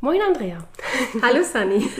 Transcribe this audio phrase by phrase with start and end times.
[0.00, 0.58] Moin Andrea.
[1.22, 1.88] Hallo Sunny.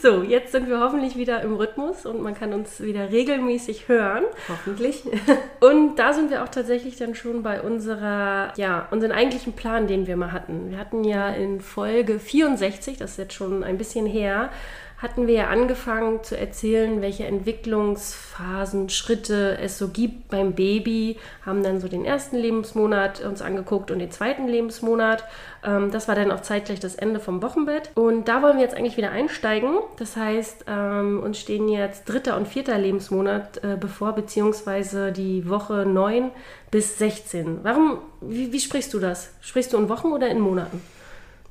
[0.00, 4.24] So, jetzt sind wir hoffentlich wieder im Rhythmus und man kann uns wieder regelmäßig hören.
[4.48, 5.02] Hoffentlich.
[5.60, 10.06] Und da sind wir auch tatsächlich dann schon bei unserer, ja, unseren eigentlichen Plan, den
[10.06, 10.70] wir mal hatten.
[10.70, 14.50] Wir hatten ja in Folge 64, das ist jetzt schon ein bisschen her,
[14.98, 21.62] hatten wir ja angefangen zu erzählen, welche Entwicklungsphasen, Schritte es so gibt beim Baby, haben
[21.62, 25.24] dann so den ersten Lebensmonat uns angeguckt und den zweiten Lebensmonat.
[25.62, 27.90] Ähm, das war dann auch zeitgleich das Ende vom Wochenbett.
[27.94, 29.78] Und da wollen wir jetzt eigentlich wieder einsteigen.
[29.98, 35.84] Das heißt, ähm, uns stehen jetzt dritter und vierter Lebensmonat äh, bevor, beziehungsweise die Woche
[35.84, 36.30] 9
[36.70, 37.58] bis 16.
[37.62, 39.30] Warum, wie, wie sprichst du das?
[39.42, 40.80] Sprichst du in Wochen oder in Monaten?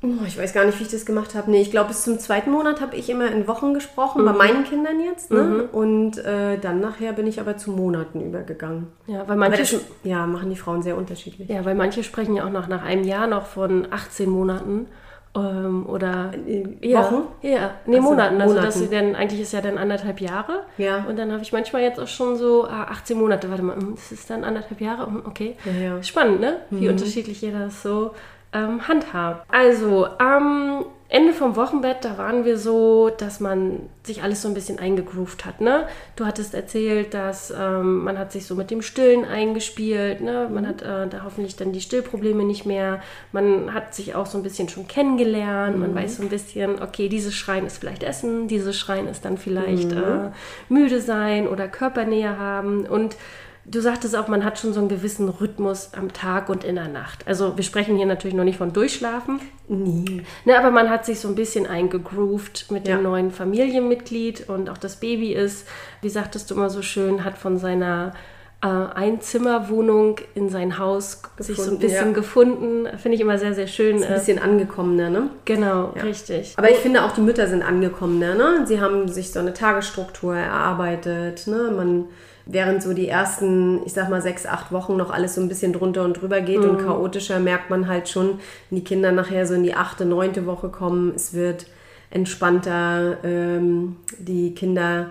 [0.03, 1.49] Oh, ich weiß gar nicht, wie ich das gemacht habe.
[1.49, 4.63] Nee, ich glaube, bis zum zweiten Monat habe ich immer in Wochen gesprochen, bei meinen
[4.63, 5.31] Kindern jetzt.
[5.31, 5.67] Ne?
[5.71, 8.87] Und äh, dann nachher bin ich aber zu Monaten übergegangen.
[9.07, 11.49] Ja, weil manche, das, ja, machen die Frauen sehr unterschiedlich.
[11.49, 14.87] ja, weil manche sprechen ja auch noch nach einem Jahr noch von 18 Monaten.
[15.35, 17.23] Ähm, oder Äh, ja, Wochen?
[17.41, 18.35] Ja, nee, Ach so, Monaten.
[18.41, 18.65] Also Monaten.
[18.67, 20.63] dass sie dann, eigentlich ist ja dann anderthalb Jahre.
[20.77, 21.03] Ja.
[21.09, 23.49] Und dann habe ich manchmal jetzt auch schon so ah, 18 Monate.
[23.49, 25.07] Warte mal, hm, das ist dann anderthalb Jahre?
[25.07, 25.55] Hm, Okay.
[25.65, 26.03] Ja, ja.
[26.03, 26.57] Spannend, ne?
[26.69, 28.11] Wie unterschiedlich jeder das so
[28.55, 29.45] ähm, handhabt.
[29.51, 34.55] Also, am Ende vom Wochenbett, da waren wir so, dass man sich alles so ein
[34.55, 35.87] bisschen eingegroovt hat, ne?
[36.15, 40.49] Du hattest erzählt, dass ähm, man hat sich so mit dem Stillen eingespielt, ne?
[40.51, 43.01] Man hat äh, da hoffentlich dann die Stillprobleme nicht mehr.
[43.31, 45.77] Man hat sich auch so ein bisschen schon kennengelernt.
[45.77, 49.37] Man weiß so ein bisschen, okay, dieses Schreien ist vielleicht Essen, dieses Schreien ist dann
[49.37, 50.31] vielleicht äh,
[50.69, 53.15] müde sein oder Körpernähe haben und
[53.67, 56.87] Du sagtest auch, man hat schon so einen gewissen Rhythmus am Tag und in der
[56.87, 57.27] Nacht.
[57.27, 59.39] Also wir sprechen hier natürlich noch nicht von Durchschlafen.
[59.67, 60.21] Nie.
[60.45, 62.95] Ne, aber man hat sich so ein bisschen eingegroovt mit Ja.
[62.97, 65.67] dem neuen Familienmitglied und auch das Baby ist,
[66.01, 68.13] wie sagtest du immer so schön, hat von seiner
[68.61, 72.13] äh, Einzimmerwohnung in sein Haus sich so ein Gefunden, bisschen ja.
[72.13, 72.87] gefunden.
[72.97, 73.97] Finde ich immer sehr, sehr schön.
[73.97, 75.29] Ist ein Äh, bisschen angekommener, ne?
[75.45, 76.53] genau, richtig.
[76.57, 78.65] Aber ich finde auch die Mütter sind angekommener, ne?
[78.65, 81.71] Sie haben sich so eine Tagesstruktur erarbeitet, ne?
[81.75, 82.05] Man,
[82.45, 85.73] während so die ersten, ich sag mal, sechs, acht Wochen noch alles so ein bisschen
[85.73, 88.39] drunter und drüber geht und chaotischer, merkt man halt schon,
[88.69, 91.65] wenn die Kinder nachher so in die achte, neunte Woche kommen, es wird
[92.11, 95.07] entspannter, ähm, die Kinder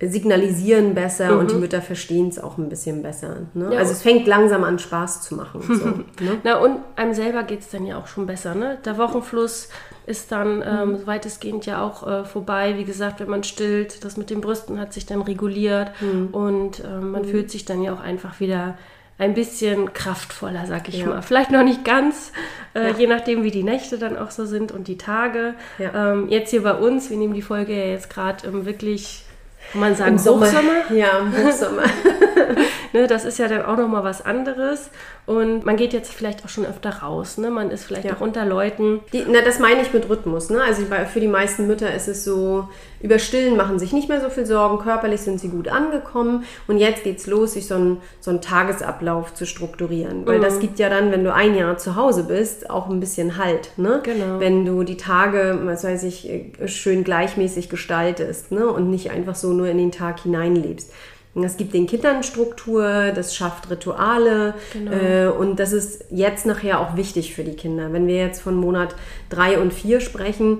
[0.00, 3.36] signalisieren besser und die Mütter verstehen es auch ein bisschen besser.
[3.54, 3.70] Ne?
[3.72, 3.78] Ja.
[3.80, 5.60] Also es fängt langsam an Spaß zu machen.
[5.62, 5.86] So,
[6.24, 6.38] ne?
[6.44, 8.54] Na, und einem selber geht es dann ja auch schon besser.
[8.54, 8.78] Ne?
[8.84, 9.68] Der Wochenfluss
[10.06, 12.74] ist dann ähm, weitestgehend ja auch äh, vorbei.
[12.78, 15.90] Wie gesagt, wenn man stillt, das mit den Brüsten hat sich dann reguliert
[16.32, 18.78] und ähm, man fühlt sich dann ja auch einfach wieder
[19.18, 21.06] ein bisschen kraftvoller, sag ich Ja.
[21.08, 21.22] mal.
[21.22, 22.32] Vielleicht noch nicht ganz,
[22.74, 25.54] äh, je nachdem, wie die Nächte dann auch so sind und die Tage.
[25.78, 26.12] Ja.
[26.12, 29.24] Ähm, jetzt hier bei uns, wir nehmen die Folge ja jetzt gerade im wirklich,
[29.72, 30.46] kann man sagen, Im Sommer.
[30.46, 30.92] Hochsommer.
[30.94, 31.82] Ja, im Hochsommer.
[32.92, 34.90] Ne, das ist ja dann auch nochmal was anderes.
[35.26, 37.36] Und man geht jetzt vielleicht auch schon öfter raus.
[37.36, 37.50] Ne?
[37.50, 38.14] Man ist vielleicht Ja.
[38.16, 39.00] auch unter Leuten.
[39.12, 40.48] Die, na, das meine ich mit Rhythmus.
[40.48, 40.62] Ne?
[40.62, 40.82] Also
[41.12, 42.68] für die meisten Mütter ist es so,
[43.02, 46.78] über Stillen machen sich nicht mehr so viel Sorgen, körperlich sind sie gut angekommen und
[46.78, 50.26] jetzt geht's los, sich so einen, so einen Tagesablauf zu strukturieren.
[50.26, 50.42] Weil Mhm.
[50.42, 53.72] das gibt ja dann, wenn du ein Jahr zu Hause bist, auch ein bisschen Halt.
[53.76, 54.00] Ne?
[54.02, 54.40] Genau.
[54.40, 58.66] Wenn du die Tage, was weiß ich, äh, schön gleichmäßig gestaltest ne?
[58.68, 60.90] und nicht einfach so nur in den Tag hineinlebst.
[61.34, 64.90] Es gibt den Kindern Struktur, das schafft Rituale Genau.
[64.92, 67.92] äh, und das ist jetzt nachher auch wichtig für die Kinder.
[67.92, 68.94] Wenn wir jetzt von Monat
[69.30, 70.58] drei und vier sprechen,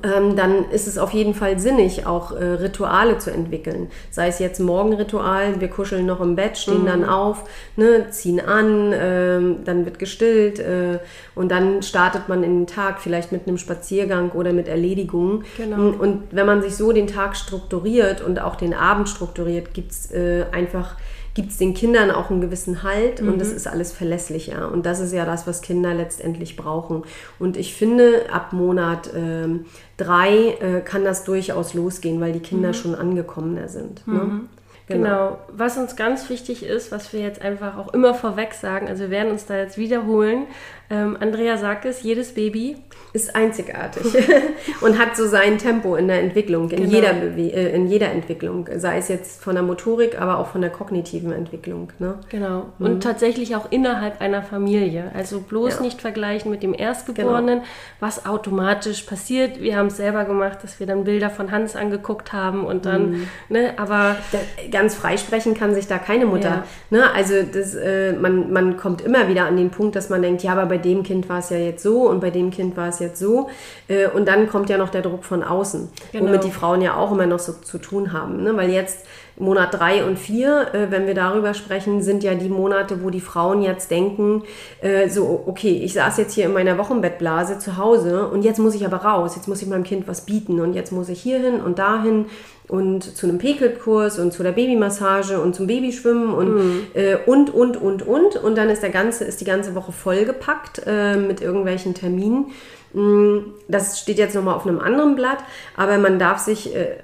[0.00, 3.90] dann ist es auf jeden Fall sinnig, auch äh, Rituale zu entwickeln.
[4.10, 7.44] Sei es jetzt Morgenritual, wir kuscheln noch im Bett, stehen dann auf,
[7.76, 10.98] ne, ziehen an, ähm, dann wird gestillt äh,
[11.34, 15.44] und dann startet man in den Tag vielleicht mit einem Spaziergang oder mit Erledigungen.
[15.58, 15.90] Genau.
[15.98, 20.10] Und wenn man sich so den Tag strukturiert und auch den Abend strukturiert, gibt es
[20.10, 20.96] äh, einfach
[21.34, 24.70] gibt es den Kindern auch einen gewissen Halt und das ist alles verlässlicher.
[24.70, 27.04] Und das ist ja das, was Kinder letztendlich brauchen.
[27.38, 29.64] Und ich finde, ab Monat ähm,
[29.96, 34.06] drei äh, kann das durchaus losgehen, weil die Kinder schon angekommener sind.
[34.06, 34.42] Ne?
[34.88, 35.38] Genau.
[35.48, 39.10] Was uns ganz wichtig ist, was wir jetzt einfach auch immer vorweg sagen, also wir
[39.10, 40.46] werden uns da jetzt wiederholen.
[40.92, 42.76] Ähm, Andrea sagt es, jedes Baby
[43.14, 44.04] Ist einzigartig
[44.82, 46.92] und hat so sein Tempo in der Entwicklung, in, Genau.
[46.94, 48.68] jeder, Bewe äh, in jeder Entwicklung.
[48.76, 51.90] Sei es jetzt von der Motorik, aber auch von der kognitiven Entwicklung.
[51.98, 52.14] Ne?
[52.30, 52.66] Genau.
[52.78, 55.10] Und tatsächlich auch innerhalb einer Familie.
[55.14, 55.80] Also bloß Ja.
[55.82, 57.62] nicht vergleichen mit dem Erstgeborenen,
[58.00, 59.60] was automatisch passiert.
[59.60, 63.28] Wir haben es selber gemacht, dass wir dann Bilder von Hans angeguckt haben und dann,
[63.48, 64.38] ne, aber Da,
[64.70, 66.64] ganz freisprechen kann sich da keine Mutter.
[66.90, 66.98] Ja.
[66.98, 67.10] Ne?
[67.14, 70.52] Also das, äh, man, man kommt immer wieder an den Punkt, dass man denkt, ja,
[70.52, 72.98] aber bei dem Kind war es ja jetzt so und bei dem Kind war es
[72.98, 73.48] jetzt so.
[73.88, 76.26] Äh, und dann kommt ja noch der Druck von außen, Genau.
[76.26, 78.42] womit die Frauen ja auch immer noch so zu tun haben.
[78.42, 78.54] Ne?
[78.56, 79.06] Weil jetzt
[79.42, 83.20] Monat drei und vier, äh, wenn wir darüber sprechen, sind ja die Monate, wo die
[83.20, 84.44] Frauen jetzt denken,
[84.80, 88.74] äh, so, okay, ich saß jetzt hier in meiner Wochenbettblase zu Hause und jetzt muss
[88.74, 91.60] ich aber raus, jetzt muss ich meinem Kind was bieten und jetzt muss ich hierhin
[91.60, 92.26] und dahin
[92.68, 97.76] und zu einem Pekelkurs und zu der Babymassage und zum Babyschwimmen und, äh, und, und,
[97.76, 98.36] und, und.
[98.36, 102.46] Und dann ist, der ganze, ist die ganze Woche vollgepackt äh, mit irgendwelchen Terminen.
[102.92, 105.38] Mm, Das steht jetzt nochmal auf einem anderen Blatt,
[105.76, 106.96] aber man darf sich, äh,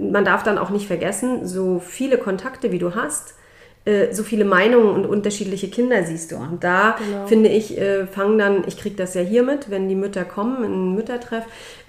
[0.00, 3.34] man darf dann auch nicht vergessen, so viele Kontakte wie du hast,
[3.84, 6.36] äh, so viele Meinungen und unterschiedliche Kinder siehst du.
[6.36, 6.96] Und da
[7.26, 10.58] finde ich, äh, fangen dann, ich kriege das ja hier mit, wenn die Mütter kommen,
[10.64, 11.44] in einen Müttertreff,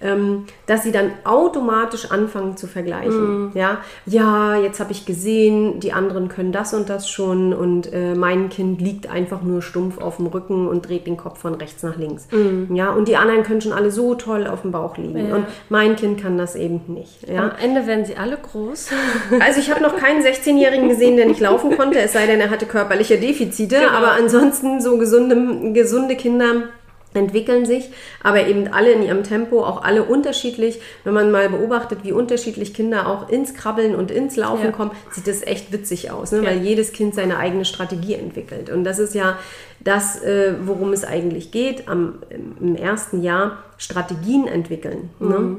[0.06, 3.52] ähm, dass sie dann automatisch anfangen zu vergleichen.
[3.54, 8.16] Ja, ja, jetzt habe ich gesehen, die anderen können das und das schon und äh,
[8.16, 11.84] mein Kind liegt einfach nur stumpf auf dem Rücken und dreht den Kopf von rechts
[11.84, 12.28] nach links.
[12.74, 15.30] Ja, und die anderen können schon alle so toll auf dem Bauch liegen.
[15.30, 15.36] Ja.
[15.36, 17.28] Und mein Kind kann das eben nicht.
[17.28, 17.44] Ja.
[17.44, 18.90] am Ende werden sie alle groß.
[19.40, 22.50] Also ich habe noch keinen 16-Jährigen gesehen, der nicht laufen konnte, es sei denn, er
[22.50, 23.75] hatte körperliche Defizite.
[23.78, 23.90] Genau.
[23.90, 26.69] Aber ansonsten so gesunde, gesunde Kinder
[27.16, 27.90] entwickeln sich,
[28.24, 30.80] aber eben alle in ihrem Tempo, auch alle unterschiedlich.
[31.04, 34.72] Wenn man mal beobachtet, wie unterschiedlich Kinder auch ins Krabbeln und ins Laufen Ja.
[34.72, 36.40] kommen, sieht das echt witzig aus, ne?
[36.40, 36.46] Ja.
[36.50, 38.70] weil jedes Kind seine eigene Strategie entwickelt.
[38.70, 39.38] Und das ist ja
[39.80, 42.16] das, äh, worum es eigentlich geht, am,
[42.60, 45.10] im ersten Jahr Strategien entwickeln.
[45.20, 45.58] Ne?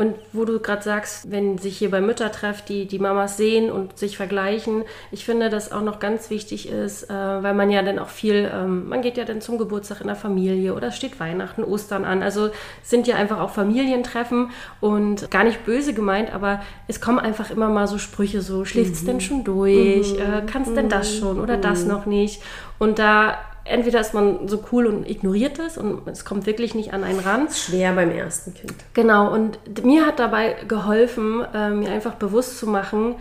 [0.00, 3.98] Und wo du gerade sagst, wenn sich hier bei Müttertreff die, die Mamas sehen und
[3.98, 7.98] sich vergleichen, ich finde, dass auch noch ganz wichtig ist, äh, weil man ja dann
[7.98, 11.62] auch viel, ähm, man geht ja dann zum Geburtstag in der Familie oder steht Weihnachten,
[11.62, 12.22] Ostern an.
[12.22, 12.48] Also
[12.82, 17.68] sind ja einfach auch Familientreffen und gar nicht böse gemeint, aber es kommen einfach immer
[17.68, 21.84] mal so Sprüche, so schläft's denn schon durch, äh, kannst denn das schon oder das
[21.84, 22.40] noch nicht.
[22.78, 26.92] Und da entweder ist man so cool und ignoriert es und es kommt wirklich nicht
[26.92, 27.48] an einen ran.
[27.50, 28.74] Schwer beim ersten Kind.
[28.94, 33.16] Genau, und mir hat dabei geholfen, äh, mir einfach bewusst zu machen,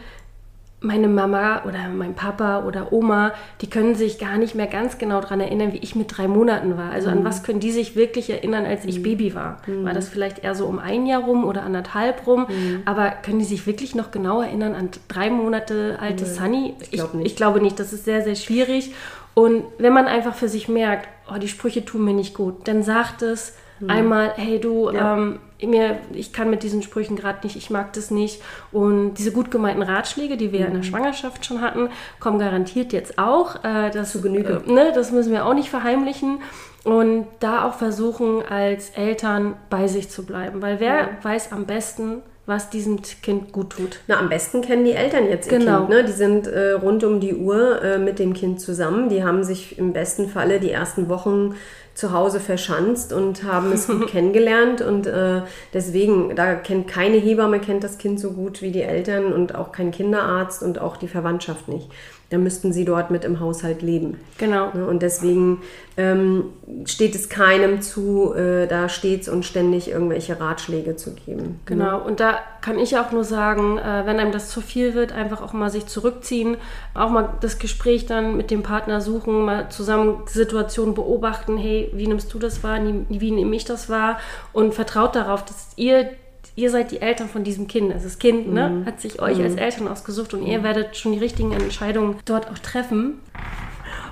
[0.82, 5.20] meine Mama oder mein Papa oder Oma, die können sich gar nicht mehr ganz genau
[5.20, 6.92] daran erinnern, wie ich mit drei Monaten war.
[6.92, 9.58] Also an was können die sich wirklich erinnern, als ich Baby war?
[9.68, 12.48] War das vielleicht eher so um ein Jahr rum oder anderthalb rum?
[12.86, 16.76] Aber können die sich wirklich noch genau erinnern an drei Monate alte Sunny?
[16.80, 17.28] Ich, glaub nicht.
[17.28, 17.78] ich glaube nicht.
[17.80, 18.94] Das ist sehr, sehr schwierig.
[19.34, 22.84] Und wenn man einfach für sich merkt, oh, die Sprüche tun mir nicht gut, dann
[22.84, 23.56] sagt es
[23.88, 25.16] einmal, hey du, Ja.
[25.16, 28.42] ähm, mir, ich kann mit diesen Sprüchen gerade nicht, ich mag das nicht.
[28.74, 31.90] Und diese gut gemeinten Ratschläge, die wir in der Schwangerschaft schon hatten,
[32.20, 33.64] kommen garantiert jetzt auch.
[33.64, 34.62] Äh, das, Zu Genüge.
[34.68, 36.42] Äh, ne, das müssen wir auch nicht verheimlichen.
[36.84, 40.62] Und da auch versuchen, als Eltern bei sich zu bleiben.
[40.62, 44.00] Weil wer weiß am besten, was diesem Kind gut tut.
[44.08, 45.86] Na, am besten kennen die Eltern jetzt ihr Genau.
[45.86, 45.90] Kind.
[45.90, 46.04] Ne?
[46.04, 49.08] Die sind äh, rund um die Uhr äh, mit dem Kind zusammen.
[49.08, 51.56] Die haben sich im besten Falle die ersten Wochen
[51.94, 54.82] zu Hause verschanzt und haben es gut kennengelernt.
[54.82, 55.42] Und äh,
[55.74, 59.72] deswegen, da kennt keine Hebamme kennt das Kind so gut wie die Eltern und auch
[59.72, 61.90] kein Kinderarzt und auch die Verwandtschaft nicht.
[62.30, 64.18] Da müssten sie dort mit im Haushalt leben.
[64.38, 64.72] Genau.
[64.74, 64.86] Ne?
[64.86, 65.62] Und deswegen
[65.98, 66.46] ähm,
[66.86, 71.60] steht es keinem zu, äh, da stets und ständig irgendwelche Ratschläge zu geben.
[71.66, 75.12] Genau, und da kann ich auch nur sagen, äh, wenn einem das zu viel wird,
[75.12, 76.58] einfach auch mal sich zurückziehen,
[76.94, 81.90] auch mal das Gespräch dann mit dem Partner suchen, mal zusammen die Situation beobachten, hey,
[81.94, 84.20] wie nimmst du das wahr, wie nehme ich das wahr
[84.54, 86.12] und vertraut darauf, dass ihr,
[86.60, 87.94] ihr seid die Eltern von diesem Kind.
[87.94, 91.20] Also das Kind ne, hat sich euch als Eltern ausgesucht und ihr werdet schon die
[91.20, 93.20] richtigen Entscheidungen dort auch treffen.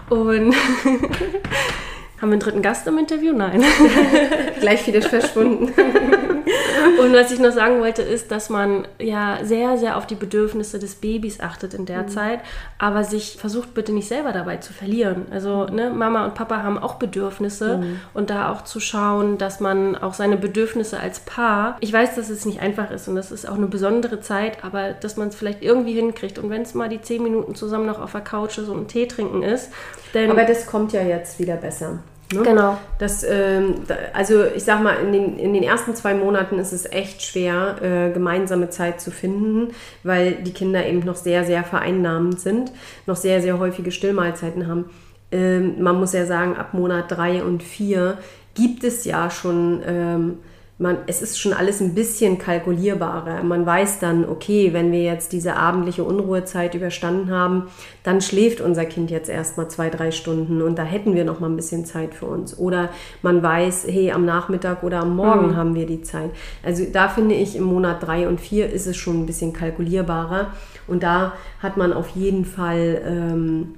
[0.09, 0.55] Und
[2.21, 3.33] haben wir einen dritten Gast im Interview?
[3.33, 3.63] Nein.
[4.61, 5.73] Gleich wieder verschwunden.
[6.99, 10.79] Und was ich noch sagen wollte, ist, dass man ja sehr, sehr auf die Bedürfnisse
[10.79, 12.39] des Babys achtet in der Zeit,
[12.79, 15.25] aber sich versucht bitte nicht selber dabei zu verlieren.
[15.31, 19.95] Also ne, Mama und Papa haben auch Bedürfnisse und da auch zu schauen, dass man
[19.95, 23.47] auch seine Bedürfnisse als Paar, ich weiß, dass es nicht einfach ist und das ist
[23.47, 26.89] auch eine besondere Zeit, aber dass man es vielleicht irgendwie hinkriegt und wenn es mal
[26.89, 29.71] die zehn Minuten zusammen noch auf der Couch ist und einen Tee trinken ist,
[30.13, 31.99] dann Aber das kommt ja jetzt wieder besser.
[32.33, 32.41] Ne?
[32.43, 32.77] Genau.
[32.99, 33.75] Das, ähm,
[34.13, 37.77] also ich sag mal, in den, in den ersten zwei Monaten ist es echt schwer,
[37.81, 42.71] äh, gemeinsame Zeit zu finden, weil die Kinder eben noch sehr, sehr vereinnahmend sind,
[43.05, 44.89] noch sehr, sehr häufige Stillmahlzeiten haben.
[45.31, 48.17] Ähm, man muss ja sagen, ab Monat drei und vier
[48.55, 50.39] gibt es ja schon ähm,
[50.79, 53.41] man, es ist schon alles ein bisschen kalkulierbarer.
[53.41, 57.63] Man weiß dann, okay, wenn wir jetzt diese abendliche Unruhezeit überstanden haben,
[58.03, 61.49] dann schläft unser Kind jetzt erstmal zwei, drei Stunden und da hätten wir noch mal
[61.49, 62.57] ein bisschen Zeit für uns.
[62.59, 62.89] Oder
[63.23, 65.55] man weiß, hey, am Nachmittag oder am Morgen mhm.
[65.55, 66.29] haben wir die Zeit.
[66.63, 70.51] Also da finde ich, im Monat drei und vier ist es schon ein bisschen kalkulierbarer
[70.85, 73.73] und da hat man auf jeden Fall ähm,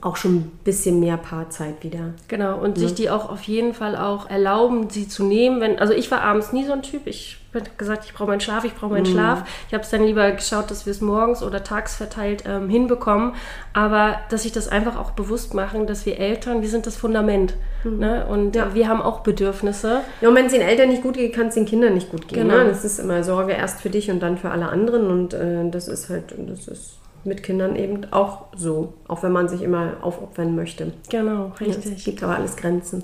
[0.00, 2.14] auch schon ein bisschen mehr Paarzeit wieder.
[2.28, 2.84] Genau, und ja.
[2.84, 5.60] sich die auch auf jeden Fall auch erlauben, sie zu nehmen.
[5.60, 7.06] Wenn, also ich war abends nie so ein Typ.
[7.06, 9.12] Ich habe gesagt, ich brauche meinen Schlaf, ich brauche meinen mhm.
[9.12, 9.44] Schlaf.
[9.68, 13.34] Ich habe es dann lieber geschaut, dass wir es morgens oder tags verteilt ähm, hinbekommen.
[13.72, 17.54] Aber dass sich das einfach auch bewusst machen, dass wir Eltern, wir sind das Fundament.
[17.84, 17.98] Mhm.
[17.98, 18.26] Ne?
[18.26, 18.74] Und ja.
[18.74, 20.00] wir haben auch Bedürfnisse.
[20.20, 22.28] Ja, und wenn es den Eltern nicht gut geht, kann es den Kindern nicht gut
[22.28, 22.48] gehen.
[22.48, 22.62] Genau.
[22.62, 22.64] Ne?
[22.66, 25.06] Das ist immer Sorge erst für dich und dann für alle anderen.
[25.06, 29.48] Und äh, das ist halt, das ist mit Kindern eben auch so, auch wenn man
[29.48, 30.92] sich immer aufopfern möchte.
[31.10, 31.98] Genau, richtig.
[31.98, 33.02] Es gibt aber alles Grenzen.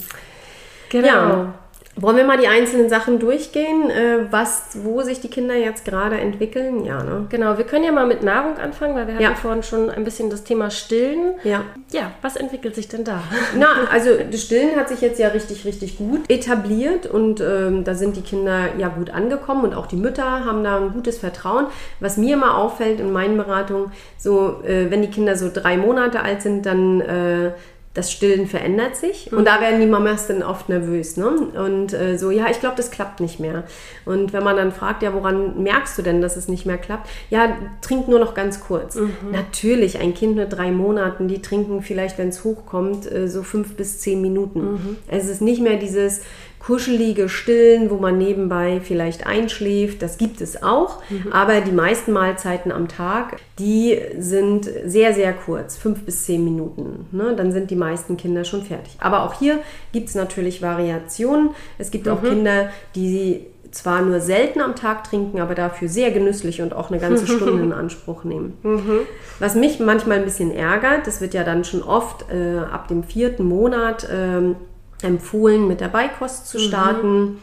[0.91, 1.07] Genau.
[1.09, 1.55] Ja.
[1.97, 6.19] Wollen wir mal die einzelnen Sachen durchgehen, äh, was, wo sich die Kinder jetzt gerade
[6.19, 6.85] entwickeln?
[6.85, 7.27] Ja, ne?
[7.29, 9.35] Genau, wir können ja mal mit Nahrung anfangen, weil wir hatten ja.
[9.35, 11.35] vorhin schon ein bisschen das Thema Stillen.
[11.43, 11.65] Ja.
[11.93, 13.23] Ja, was entwickelt sich denn da?
[13.59, 17.95] Na, also das Stillen hat sich jetzt ja richtig, richtig gut etabliert und ähm, da
[17.95, 21.67] sind die Kinder ja gut angekommen und auch die Mütter haben da ein gutes Vertrauen.
[21.99, 26.23] Was mir immer auffällt in meinen Beratungen, so äh, wenn die Kinder so drei Monate
[26.23, 27.51] alt sind, dann äh,
[27.93, 29.33] das Stillen verändert sich.
[29.33, 31.17] Und da werden die Mamas dann oft nervös.
[31.17, 31.29] Ne?
[31.29, 33.65] Und äh, so, ja, ich glaube, das klappt nicht mehr.
[34.05, 37.09] Und wenn man dann fragt, ja, woran merkst du denn, dass es nicht mehr klappt?
[37.31, 38.95] Ja, trink nur noch ganz kurz.
[38.95, 39.33] Mhm.
[39.33, 43.75] Natürlich, ein Kind mit drei Monaten, die trinken vielleicht, wenn es hochkommt, äh, so fünf
[43.75, 44.61] bis zehn Minuten.
[44.61, 44.97] Mhm.
[45.09, 46.21] Es ist nicht mehr dieses,
[46.61, 50.03] kuschelige Stillen, wo man nebenbei vielleicht einschläft.
[50.03, 51.33] Das gibt es auch, mhm.
[51.33, 57.07] aber die meisten Mahlzeiten am Tag, die sind sehr, sehr kurz, fünf bis zehn Minuten.
[57.13, 57.35] Ne?
[57.35, 58.97] Dann sind die meisten Kinder schon fertig.
[59.01, 59.59] Aber auch hier
[59.93, 61.51] gibt es natürlich Variationen.
[61.79, 62.13] Es gibt mhm.
[62.13, 66.91] auch Kinder, die zwar nur selten am Tag trinken, aber dafür sehr genüsslich und auch
[66.91, 68.59] eine ganze Stunde in Anspruch nehmen.
[68.63, 69.01] Mhm.
[69.39, 73.05] Was mich manchmal ein bisschen ärgert, das wird ja dann schon oft äh, ab dem
[73.05, 74.57] vierten Monat ähm,
[75.03, 77.21] empfohlen, mit der Beikost zu starten.
[77.21, 77.39] Mhm.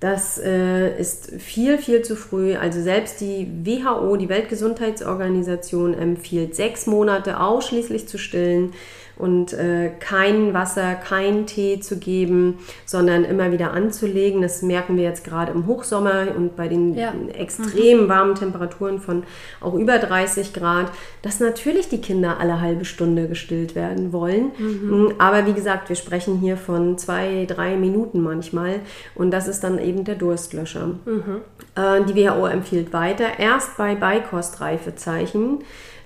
[0.00, 2.54] Das äh, ist viel, viel zu früh.
[2.54, 8.72] Also selbst die WHO, die Weltgesundheitsorganisation, empfiehlt sechs Monate ausschließlich zu stillen
[9.20, 14.42] und äh, kein Wasser, kein Tee zu geben, sondern immer wieder anzulegen.
[14.42, 17.12] Das merken wir jetzt gerade im Hochsommer und bei den ja.
[17.34, 18.08] extrem mhm.
[18.08, 19.24] warmen Temperaturen von
[19.60, 20.90] auch über 30 Grad,
[21.22, 24.52] dass natürlich die Kinder alle halbe Stunde gestillt werden wollen.
[24.58, 25.14] Mhm.
[25.18, 28.80] Aber wie gesagt, wir sprechen hier von zwei, drei Minuten manchmal
[29.14, 30.98] und das ist dann eben der Durstlöscher.
[31.04, 31.42] Mhm.
[31.74, 35.58] Äh, die WHO empfiehlt weiter, erst bei Beikostreifezeichen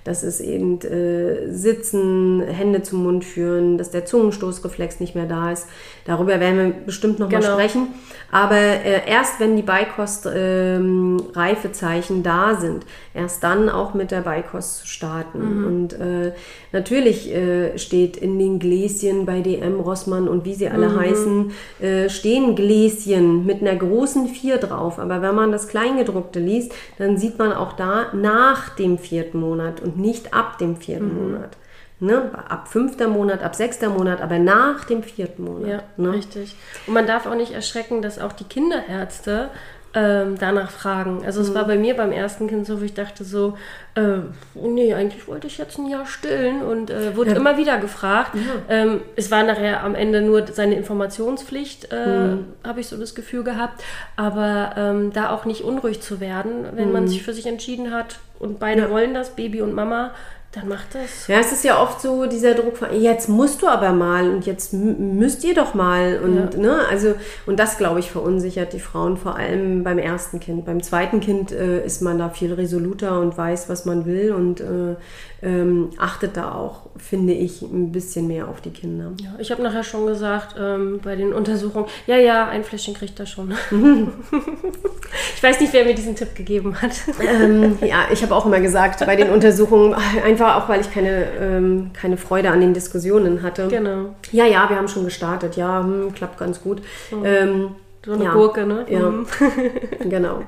[0.05, 5.51] das ist eben äh, Sitzen, Hände zum Mund führen, dass der Zungenstoßreflex nicht mehr da
[5.51, 5.65] ist.
[6.05, 7.41] Darüber werden wir bestimmt noch genau.
[7.41, 7.87] mal sprechen.
[8.31, 12.85] Aber äh, erst wenn die Beikost-Reifezeichen ähm, da sind,
[13.15, 15.59] erst dann auch mit der Beikost zu starten.
[15.59, 15.65] Mhm.
[15.65, 16.33] Und äh,
[16.71, 20.99] natürlich äh, steht in den Gläschen bei DM, Rossmann und wie sie alle mhm.
[20.99, 24.99] heißen, äh, stehen Gläschen mit einer großen Vier drauf.
[24.99, 29.81] Aber wenn man das Kleingedruckte liest, dann sieht man auch da nach dem vierten Monat
[29.81, 31.31] und nicht ab dem vierten mhm.
[31.31, 31.57] Monat.
[32.01, 32.29] Ne?
[32.49, 35.69] Ab fünfter Monat, ab sechster Monat, aber nach dem vierten Monat.
[35.69, 36.11] Ja, ne?
[36.11, 36.53] richtig.
[36.87, 39.49] Und man darf auch nicht erschrecken, dass auch die Kinderärzte
[39.95, 41.23] ähm, danach fragen.
[41.25, 41.55] Also es mhm.
[41.55, 43.57] war bei mir beim ersten Kind so, wo ich dachte so,
[43.95, 44.17] äh,
[44.53, 47.37] nee, eigentlich wollte ich jetzt ein Jahr stillen und äh, wurde ja.
[47.37, 48.31] immer wieder gefragt.
[48.35, 48.75] Ja.
[48.75, 52.45] Ähm, es war nachher am Ende nur seine Informationspflicht, äh, mhm.
[52.63, 53.83] habe ich so das Gefühl gehabt.
[54.17, 56.93] Aber ähm, da auch nicht unruhig zu werden, wenn mhm.
[56.93, 58.89] man sich für sich entschieden hat und beide ja.
[58.89, 60.11] wollen das, Baby und Mama,
[60.55, 61.27] dann macht das.
[61.27, 64.45] Ja, es ist ja oft so dieser Druck von, jetzt musst du aber mal und
[64.45, 66.19] jetzt müsst ihr doch mal.
[66.23, 66.59] Und, ja.
[66.59, 70.65] ne, also, und das, glaube ich, verunsichert die Frauen vor allem beim ersten Kind.
[70.65, 74.61] Beim zweiten Kind äh, ist man da viel resoluter und weiß, was man will und
[74.61, 74.95] äh,
[75.45, 79.11] ähm, achtet da auch, finde ich, ein bisschen mehr auf die Kinder.
[79.21, 83.19] Ja, ich habe nachher schon gesagt, ähm, bei den Untersuchungen, ja, ja, ein Fläschchen kriegt
[83.19, 83.53] er schon.
[85.35, 86.93] ich weiß nicht, wer mir diesen Tipp gegeben hat.
[87.21, 91.25] ähm, ja, ich habe auch immer gesagt, bei den Untersuchungen, einfach auch, weil ich keine,
[91.39, 93.67] ähm, keine Freude an den Diskussionen hatte.
[93.67, 94.15] Genau.
[94.31, 96.81] Ja, ja, wir haben schon gestartet, ja, hm, klappt ganz gut.
[97.11, 97.75] Mhm.
[98.05, 98.85] so eine ja, Gurke, ne?
[98.87, 99.25] Ja, mhm.
[100.09, 100.43] genau.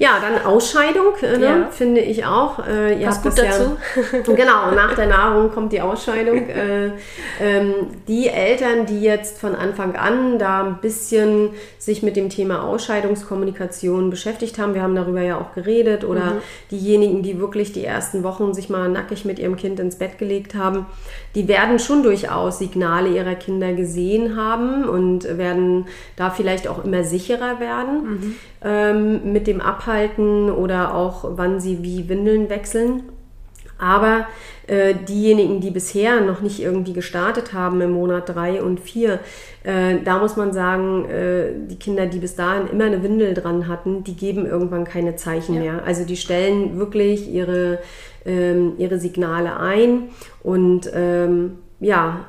[0.00, 1.68] Ja, dann Ausscheidung, äh, ne, Ja.
[1.70, 2.60] finde ich auch.
[2.66, 3.76] Äh, Passt gut dazu.
[4.12, 6.48] Ja, genau, nach der Nahrung kommt die Ausscheidung.
[6.48, 6.92] äh,
[7.40, 7.74] ähm,
[8.06, 14.10] die Eltern, die jetzt von Anfang an da ein bisschen sich mit dem Thema Ausscheidungskommunikation
[14.10, 16.40] beschäftigt haben, wir haben darüber ja auch geredet, oder Mhm.
[16.70, 20.54] diejenigen, die wirklich die ersten Wochen sich mal nackig mit ihrem Kind ins Bett gelegt
[20.54, 20.86] haben,
[21.34, 27.04] die werden schon durchaus Signale ihrer Kinder gesehen haben und werden da vielleicht auch immer
[27.04, 33.02] sicherer werden ähm, mit dem Abhalten oder auch wann sie wie Windeln wechseln.
[33.78, 34.26] Aber
[34.66, 39.20] äh, diejenigen, die bisher noch nicht irgendwie gestartet haben im Monat drei und vier,
[39.62, 43.68] äh, da muss man sagen, äh, die Kinder, die bis dahin immer eine Windel dran
[43.68, 45.84] hatten, die geben irgendwann keine Zeichen mehr.
[45.86, 47.78] Also die stellen wirklich ihre,
[48.26, 50.08] ähm, ihre Signale ein
[50.48, 52.24] und ähm, ja,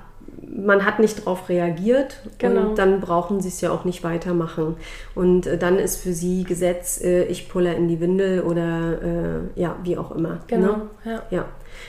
[0.51, 2.69] man hat nicht darauf reagiert Genau.
[2.69, 4.75] und dann brauchen sie es ja auch nicht weitermachen.
[5.15, 9.01] Und äh, dann ist für sie Gesetz, äh, ich pulle in die Windel oder
[9.55, 10.39] äh, ja, wie auch immer.
[10.47, 10.81] Genau, Ne?
[11.05, 11.23] ja.
[11.29, 11.45] Ja.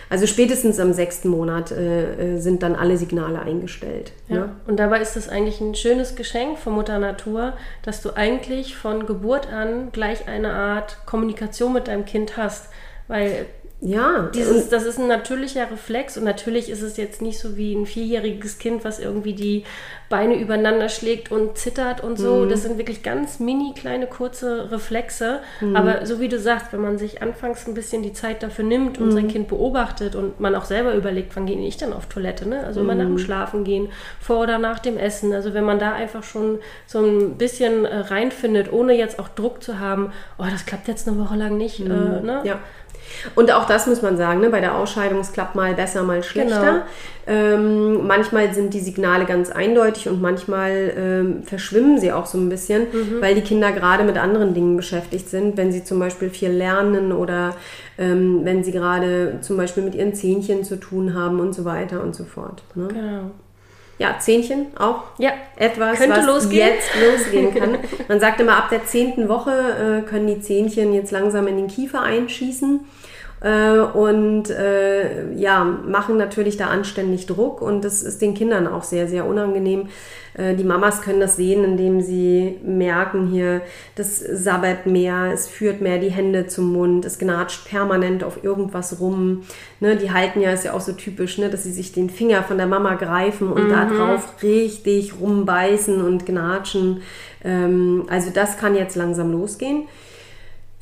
[0.08, 4.12] Also spätestens am sechsten Monat äh, äh, sind dann alle Signale eingestellt.
[4.28, 4.36] Ja.
[4.36, 4.48] Ne?
[4.66, 9.06] Und dabei ist es eigentlich ein schönes Geschenk von Mutter Natur, dass du eigentlich von
[9.06, 12.68] Geburt an gleich eine Art Kommunikation mit deinem Kind hast.
[13.08, 13.46] Weil
[13.82, 17.74] Ja, dieses, das ist ein natürlicher Reflex und natürlich ist es jetzt nicht so wie
[17.74, 19.64] ein vierjähriges Kind, was irgendwie die
[20.10, 22.44] Beine übereinander schlägt und zittert und so.
[22.44, 25.38] Das sind wirklich ganz mini kleine kurze Reflexe.
[25.74, 28.98] Aber so wie du sagst, wenn man sich anfangs ein bisschen die Zeit dafür nimmt
[28.98, 32.48] und sein Kind beobachtet und man auch selber überlegt, wann gehe ich denn auf Toilette,
[32.48, 32.64] ne?
[32.66, 33.88] Also immer nach dem Schlafen gehen,
[34.20, 35.32] vor oder nach dem Essen.
[35.32, 39.62] Also wenn man da einfach schon so ein bisschen äh, reinfindet, ohne jetzt auch Druck
[39.62, 42.40] zu haben, oh, das klappt jetzt eine Woche lang nicht, äh, ne?
[42.44, 42.58] Ja.
[43.34, 44.50] Und auch das muss man sagen, ne?
[44.50, 46.86] bei der Ausscheidung, es klappt mal besser, mal schlechter.
[47.26, 52.48] Ähm, manchmal sind die Signale ganz eindeutig und manchmal ähm, verschwimmen sie auch so ein
[52.48, 52.86] bisschen,
[53.20, 55.56] weil die Kinder gerade mit anderen Dingen beschäftigt sind.
[55.56, 57.54] Wenn sie zum Beispiel viel lernen oder
[57.98, 62.02] ähm, wenn sie gerade zum Beispiel mit ihren Zähnchen zu tun haben und so weiter
[62.02, 62.62] und so fort.
[62.74, 62.88] Ne?
[62.88, 63.30] Genau.
[63.98, 66.68] Ja, Zähnchen auch Ja, etwas, Könnte was losgehen.
[66.68, 67.76] jetzt losgehen kann.
[68.08, 71.68] Man sagt immer, ab der zehnten Woche äh, können die Zähnchen jetzt langsam in den
[71.68, 72.80] Kiefer einschießen
[73.40, 78.82] äh, und äh, ja, machen natürlich da anständig Druck und das ist den Kindern auch
[78.82, 79.88] sehr, sehr unangenehm.
[80.34, 83.62] Äh, die Mamas können das sehen, indem sie merken hier,
[83.94, 89.00] das sabbert mehr, es führt mehr die Hände zum Mund, es gnatscht permanent auf irgendwas
[89.00, 89.42] rum.
[89.80, 92.42] Ne, die halten ja, ist ja auch so typisch, ne, dass sie sich den Finger
[92.42, 97.02] von der Mama greifen und da drauf richtig rumbeißen und gnatschen.
[97.42, 99.88] Ähm, also das kann jetzt langsam losgehen.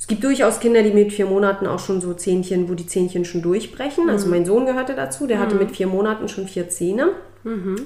[0.09, 3.27] Es gibt durchaus Kinder, die mit vier Monaten auch schon so Zähnchen, wo die Zähnchen
[3.27, 4.09] schon durchbrechen.
[4.09, 7.11] Also mein Sohn gehörte dazu, der hatte mit vier Monaten schon vier Zähne.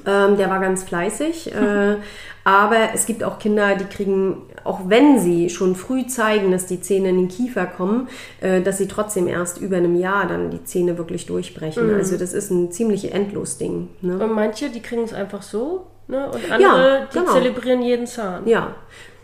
[0.06, 1.52] Ähm, der war ganz fleißig.
[1.62, 1.96] Äh,
[2.44, 6.80] aber es gibt auch Kinder, die kriegen, auch wenn sie schon früh zeigen, dass die
[6.80, 8.08] Zähne in den Kiefer kommen,
[8.40, 11.92] äh, dass sie trotzdem erst über einem Jahr dann die Zähne wirklich durchbrechen.
[11.94, 13.88] Also das ist ein ziemlich endlos Ding.
[14.00, 14.18] Ne?
[14.18, 16.26] Und manche, die kriegen es einfach so, ne?
[16.26, 17.32] Und andere, die genau.
[17.32, 18.46] zelebrieren jeden Zahn.
[18.46, 18.74] Ja,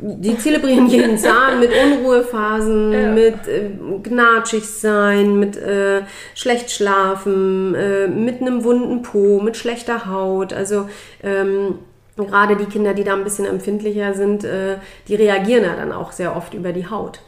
[0.00, 3.12] die zelebrieren jeden Zahn mit Unruhephasen, Ja.
[3.12, 3.70] mit äh,
[4.02, 6.02] gnatschig sein, mit äh,
[6.34, 10.52] schlecht schlafen, äh, mit einem wunden Po, mit schlechter Haut.
[10.52, 10.88] Also
[11.22, 11.78] ähm,
[12.16, 16.10] gerade die Kinder, die da ein bisschen empfindlicher sind, äh, die reagieren ja dann auch
[16.12, 17.20] sehr oft über die Haut.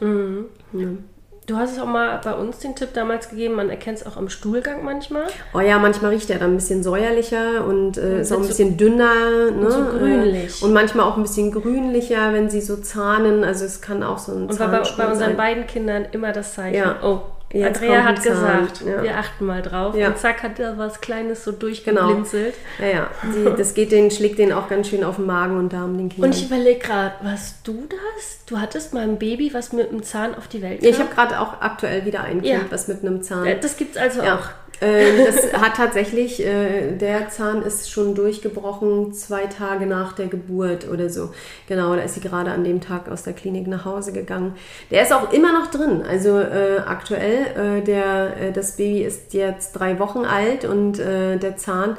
[1.47, 4.15] Du hast es auch mal bei uns den Tipp damals gegeben, man erkennt es auch
[4.15, 5.23] am Stuhlgang manchmal.
[5.53, 8.49] Oh ja, manchmal riecht er dann ein bisschen säuerlicher und äh, ist auch ein so-
[8.49, 9.49] bisschen dünner.
[9.51, 9.69] Ne?
[9.71, 10.61] so grünlich.
[10.61, 13.43] Äh, Und manchmal auch ein bisschen grünlicher, wenn sie so zahnen.
[13.43, 15.37] Also es kann auch so ein Und war bei, bei unseren sein.
[15.37, 16.75] beiden Kindern immer das Zeichen.
[16.77, 16.97] Ja.
[17.03, 17.21] Oh,
[17.53, 19.03] Jetzt Andrea hat gesagt, ja.
[19.03, 19.95] wir achten mal drauf.
[19.95, 20.07] Ja.
[20.07, 21.59] Und zack, hat er was Kleines so Genau.
[21.61, 22.55] durchgeblinzelt.
[22.79, 23.07] Ja, ja.
[23.23, 26.09] Die, das geht den, schlägt den auch ganz schön auf den Magen und Darm, den
[26.09, 26.29] Kindern.
[26.31, 28.45] Und ich überlege gerade, warst du das?
[28.45, 30.85] Du hattest mal ein Baby, was mit einem Zahn auf die Welt kam?
[30.89, 32.59] ja, ich habe gerade auch aktuell wieder ein Kind, Ja.
[32.69, 33.47] was mit einem Zahn.
[33.61, 34.35] Das gibt's also ja.
[34.35, 34.49] auch.
[34.81, 40.89] Äh, das hat tatsächlich, äh, der Zahn ist schon durchgebrochen zwei Tage nach der Geburt
[40.89, 41.29] oder so.
[41.67, 44.55] Genau, da ist sie gerade an dem Tag aus der Klinik nach Hause gegangen.
[44.89, 46.01] Der ist auch immer noch drin.
[46.01, 51.37] Also äh, aktuell, äh, der, äh, das Baby ist jetzt drei Wochen alt und äh,
[51.37, 51.97] der Zahn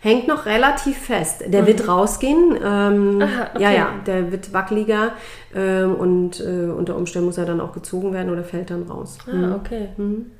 [0.00, 1.44] hängt noch relativ fest.
[1.46, 2.56] Der wird rausgehen.
[2.64, 3.22] Ähm, Mhm.
[3.22, 3.62] Aha, okay.
[3.62, 5.12] Ja, ja, der wird wackeliger
[5.54, 9.18] ähm, und äh, unter Umständen muss er dann auch gezogen werden oder fällt dann raus.
[9.26, 9.88] Ah, okay.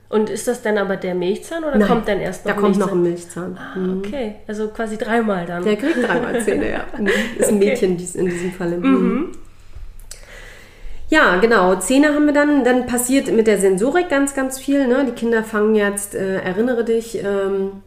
[0.08, 1.78] Und ist das dann aber der Milchzahn oder Mhm.
[1.80, 3.44] Nein, kommt dann erst noch Da kommt noch Milchzahn?
[3.44, 4.02] ein Milchzahn.
[4.02, 4.34] Ah, okay.
[4.48, 5.62] Also quasi dreimal dann.
[5.62, 6.84] Der kriegt dreimal Zähne, ja.
[7.38, 8.78] Ist ein Mädchen dies, in diesem Falle.
[8.78, 9.32] Mhm.
[11.08, 11.74] Ja, genau.
[11.76, 12.64] Zähne haben wir dann.
[12.64, 14.86] Dann passiert mit der Sensorik ganz, ganz viel.
[14.86, 15.04] Ne?
[15.06, 17.82] Die Kinder fangen jetzt, äh, erinnere dich, ähm,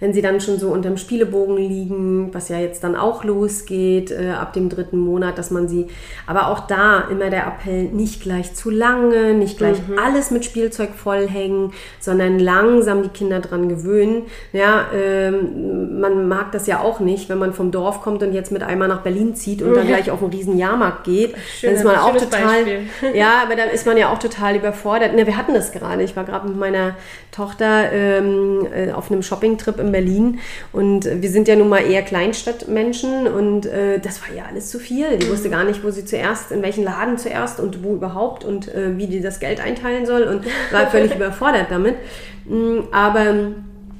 [0.00, 4.30] wenn sie dann schon so unterm Spielebogen liegen, was ja jetzt dann auch losgeht äh,
[4.30, 5.86] ab dem dritten Monat, dass man sie,
[6.26, 9.98] aber auch da immer der Appell, nicht gleich zu lange, nicht gleich Mhm.
[9.98, 14.22] alles mit Spielzeug vollhängen, sondern langsam die Kinder dran gewöhnen.
[14.52, 18.52] Ja, ähm, man mag das ja auch nicht, wenn man vom Dorf kommt und jetzt
[18.52, 21.34] mit einmal nach Berlin zieht und dann gleich auf einen riesen Jahrmarkt geht.
[21.62, 22.80] dann ist man auch total, Beispiel.
[23.14, 25.14] ja, aber dann ist man ja auch total überfordert.
[25.14, 26.02] Ne, wir hatten das gerade.
[26.02, 26.94] Ich war gerade mit meiner
[27.32, 30.38] Tochter ähm, äh, auf einem Shoppingtrip in Berlin
[30.72, 34.70] und äh, wir sind ja nun mal eher Kleinstadtmenschen und äh, das war ja alles
[34.70, 35.18] zu viel.
[35.18, 38.68] Die wusste gar nicht, wo sie zuerst, in welchen Laden zuerst und wo überhaupt und
[38.68, 41.96] äh, wie die das Geld einteilen soll und war völlig überfordert damit.
[42.44, 43.52] Mm, Aber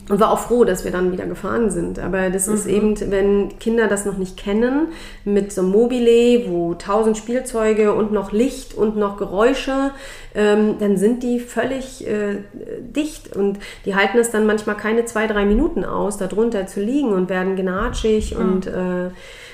[0.08, 1.98] und war auch froh, dass wir dann wieder gefahren sind.
[1.98, 4.88] Aber das ist eben, wenn Kinder das noch nicht kennen,
[5.24, 9.90] mit so einem Mobile, wo tausend Spielzeuge und noch Licht und noch Geräusche,
[10.34, 12.36] ähm, dann sind die völlig äh,
[12.80, 16.80] dicht und die halten es dann manchmal keine zwei, drei Minuten aus, da drunter zu
[16.80, 19.10] liegen und werden gnatschig und äh,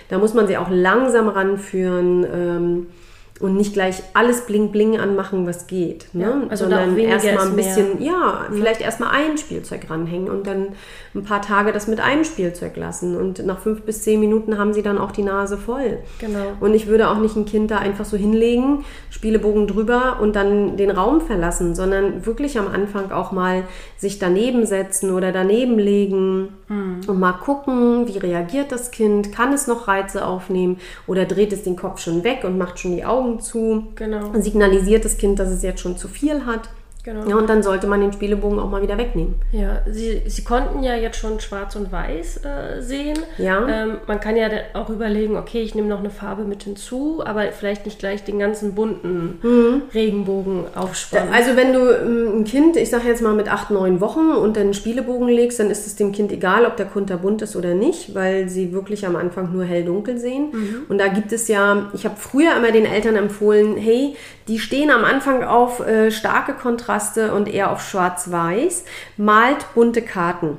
[0.09, 2.27] da muss man sie auch langsam ranführen.
[2.33, 2.87] Ähm,
[3.45, 6.07] und nicht gleich alles bling bling anmachen, was geht.
[6.15, 6.23] Ne?
[6.23, 7.65] Ja, also Sondern erstmal ein mehr.
[7.65, 10.69] bisschen, ja, vielleicht erstmal ein Spielzeug ranhängen und dann
[11.15, 13.17] ein paar Tage das mit einem Spielzeug lassen.
[13.17, 15.99] Und nach fünf bis zehn Minuten haben sie dann auch die Nase voll.
[16.21, 16.53] Genau.
[16.61, 20.79] Und ich würde auch nicht ein Kind da einfach so hinlegen, Spielebogen drüber und dann
[20.79, 23.65] den Raum verlassen, sondern wirklich am Anfang auch mal
[23.99, 26.49] sich daneben setzen oder daneben legen
[27.07, 31.63] und mal gucken, wie reagiert das Kind, kann es noch Reize aufnehmen oder dreht es
[31.63, 33.89] den Kopf schon weg und macht schon die Augen zu.
[33.95, 34.33] Genau.
[34.41, 36.69] Signalisiert das Kind, dass es jetzt schon zu viel hat.
[37.05, 37.29] Genau.
[37.29, 39.35] Ja, und dann sollte man den Spielebogen auch mal wieder wegnehmen.
[39.53, 43.19] Ja, Sie, Sie konnten ja jetzt schon schwarz und weiß äh, sehen.
[43.37, 43.69] Ja.
[43.69, 47.23] Ähm, man kann ja dann auch überlegen, okay, ich nehme noch eine Farbe mit hinzu,
[47.23, 51.29] aber vielleicht nicht gleich den ganzen bunten Regenbogen aufspannen.
[51.31, 54.63] Also wenn du ähm, ein Kind, ich sage jetzt mal mit acht, neun Wochen unter
[54.63, 58.15] einen Spielebogen legst, dann ist es dem Kind egal, ob der kunterbunt ist oder nicht,
[58.15, 60.85] weil sie wirklich am Anfang nur hell-dunkel sehen.
[60.89, 64.17] Und da gibt es ja, ich habe früher immer den Eltern empfohlen, hey,
[64.49, 68.85] die stehen am Anfang auf äh, starke Kontraste und eher auf schwarz-weiß,
[69.17, 70.59] malt bunte Karten.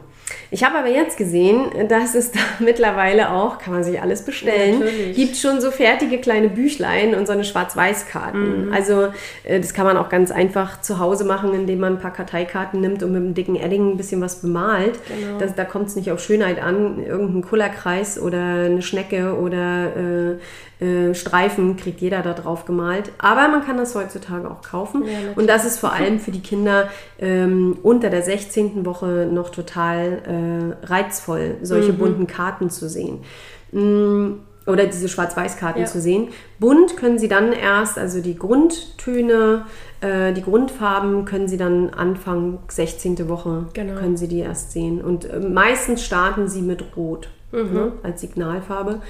[0.51, 4.79] Ich habe aber jetzt gesehen, dass es da mittlerweile auch, kann man sich alles bestellen,
[4.79, 5.15] Natürlich.
[5.15, 8.71] gibt schon so fertige kleine Büchlein und so eine Schwarz-Weiß-Karten.
[8.73, 9.07] Also
[9.43, 12.81] äh, das kann man auch ganz einfach zu Hause machen, indem man ein paar Karteikarten
[12.81, 14.99] nimmt und mit einem dicken Edding ein bisschen was bemalt.
[15.39, 17.03] Das, da kommt es nicht auf Schönheit an.
[17.03, 23.11] Irgendein Kullerkreis oder eine Schnecke oder äh, äh, Streifen kriegt jeder da drauf gemalt.
[23.17, 25.03] Aber man kann das heutzutage auch kaufen.
[25.35, 28.85] und das ist vor allem für die Kinder ähm, unter der 16.
[28.85, 33.19] Woche noch total äh, reizvoll, solche bunten Karten zu sehen.
[33.71, 35.85] Mm, Oder diese Schwarz-Weiß-Karten Ja.
[35.85, 36.29] zu sehen.
[36.59, 39.65] Bunt können sie dann erst, also die Grundtöne,
[40.01, 43.29] äh, die Grundfarben können sie dann Anfang 16.
[43.29, 43.93] Woche, Genau.
[43.99, 45.01] können sie die erst sehen.
[45.01, 49.01] Und äh, meistens starten sie mit Rot ne, als Signalfarbe.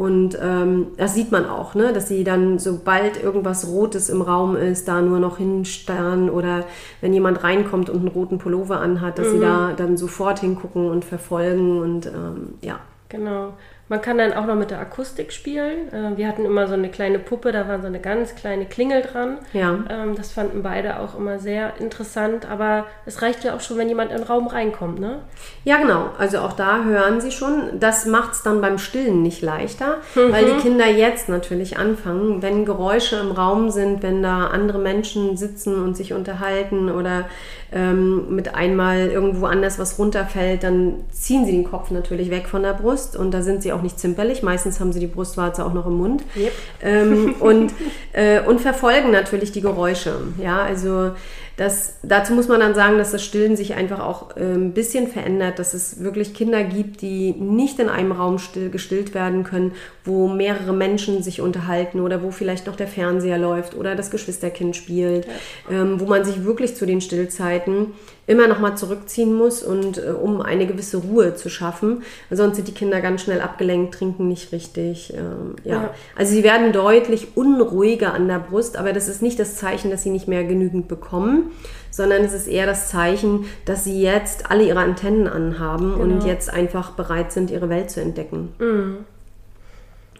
[0.00, 1.92] Und ähm, das sieht man auch, ne?
[1.92, 6.64] dass sie dann, sobald irgendwas Rotes im Raum ist, da nur noch hinstarren oder
[7.02, 11.04] wenn jemand reinkommt und einen roten Pullover anhat, dass sie da dann sofort hingucken und
[11.04, 12.80] verfolgen und ähm, ja.
[13.10, 13.52] Genau.
[13.90, 15.92] Man kann dann auch noch mit der Akustik spielen.
[15.92, 19.02] Äh, wir hatten immer so eine kleine Puppe, da war so eine ganz kleine Klingel
[19.02, 19.38] dran.
[19.52, 19.80] Ja.
[19.90, 22.48] Ähm, das fanden beide auch immer sehr interessant.
[22.48, 25.18] Aber es reicht ja auch schon, wenn jemand in den Raum reinkommt, ne?
[25.64, 26.10] Ja, genau.
[26.18, 27.80] Also auch da hören Sie schon.
[27.80, 32.64] Das macht es dann beim Stillen nicht leichter, weil die Kinder jetzt natürlich anfangen, wenn
[32.64, 37.24] Geräusche im Raum sind, wenn da andere Menschen sitzen und sich unterhalten oder
[37.72, 42.62] ähm, mit einmal irgendwo anders was runterfällt, dann ziehen sie den Kopf natürlich weg von
[42.62, 44.42] der Brust und da sind sie auch nicht zimperlich.
[44.42, 46.52] Meistens haben sie die Brustwarze auch noch im Mund Yep.
[46.82, 47.72] ähm, und,
[48.12, 50.14] äh, und verfolgen natürlich die Geräusche.
[50.38, 51.12] Ja, also
[51.60, 55.08] das, dazu muss man dann sagen, dass das Stillen sich einfach auch äh, ein bisschen
[55.08, 59.72] verändert, dass es wirklich Kinder gibt, die nicht in einem Raum still, gestillt werden können,
[60.06, 64.74] wo mehrere Menschen sich unterhalten oder wo vielleicht noch der Fernseher läuft oder das Geschwisterkind
[64.74, 65.26] spielt,
[65.70, 67.88] ähm, wo man sich wirklich zu den Stillzeiten
[68.30, 72.04] immer noch mal zurückziehen muss und äh, um eine gewisse Ruhe zu schaffen.
[72.30, 75.12] Sonst sind die Kinder ganz schnell abgelenkt, trinken nicht richtig.
[75.12, 75.74] Ähm, ja.
[75.74, 75.90] Ja.
[76.14, 80.04] Also sie werden deutlich unruhiger an der Brust, aber das ist nicht das Zeichen, dass
[80.04, 81.50] sie nicht mehr genügend bekommen,
[81.90, 86.52] sondern es ist eher das Zeichen, dass sie jetzt alle ihre Antennen anhaben und jetzt
[86.52, 88.50] einfach bereit sind, ihre Welt zu entdecken.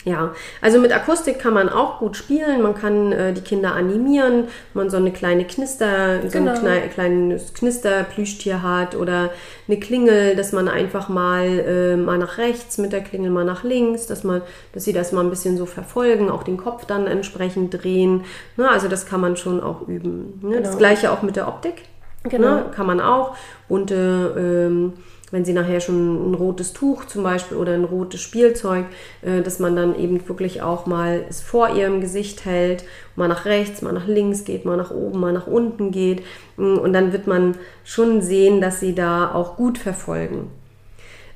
[0.06, 0.32] Ja,
[0.62, 2.62] also mit Akustik kann man auch gut spielen.
[2.62, 6.52] Man kann äh, die Kinder animieren, wenn man so eine kleine Knister, so Genau.
[6.52, 9.28] ein knei- kleines Knisterplüschtier hat oder
[9.68, 13.62] eine Klingel, dass man einfach mal äh, mal nach rechts mit der Klingel, mal nach
[13.62, 14.40] links, dass man,
[14.72, 18.24] dass sie das mal ein bisschen so verfolgen, auch den Kopf dann entsprechend drehen.
[18.56, 20.40] Ne, also das kann man schon auch üben.
[20.42, 20.56] Ne?
[20.60, 20.78] Das Genau.
[20.78, 21.82] gleiche auch mit der Optik.
[22.24, 22.54] Genau.
[22.54, 22.64] Ne?
[22.74, 23.36] Kann man auch.
[23.68, 24.92] Bunte, ähm,
[25.30, 28.86] wenn sie nachher schon ein rotes Tuch zum Beispiel oder ein rotes Spielzeug,
[29.22, 32.84] äh, dass man dann eben wirklich auch mal es vor ihrem Gesicht hält,
[33.16, 36.22] mal nach rechts, mal nach links geht, mal nach oben, mal nach unten geht.
[36.56, 40.50] Mm, Und dann wird man schon sehen, dass sie da auch gut verfolgen.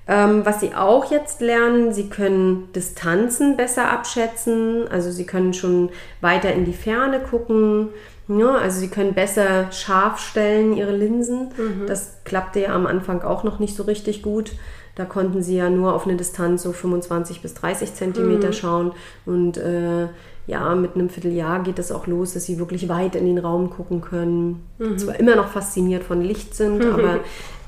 [0.07, 5.89] Ähm, was sie auch jetzt lernen, sie können Distanzen besser abschätzen, also sie können schon
[6.21, 7.89] weiter in die Ferne gucken.
[8.29, 11.51] Ja, also sie können besser scharf stellen ihre Linsen.
[11.87, 14.53] Das klappte ja am Anfang auch noch nicht so richtig gut.
[14.95, 18.93] Da konnten sie ja nur auf eine Distanz so 25 bis 30 Zentimeter schauen.
[19.27, 20.09] Und äh,
[20.47, 23.71] ja, mit einem Vierteljahr geht es auch los, dass sie wirklich weit in den Raum
[23.71, 24.65] gucken können.
[24.99, 27.21] Zwar immer noch fasziniert von Licht sind, aber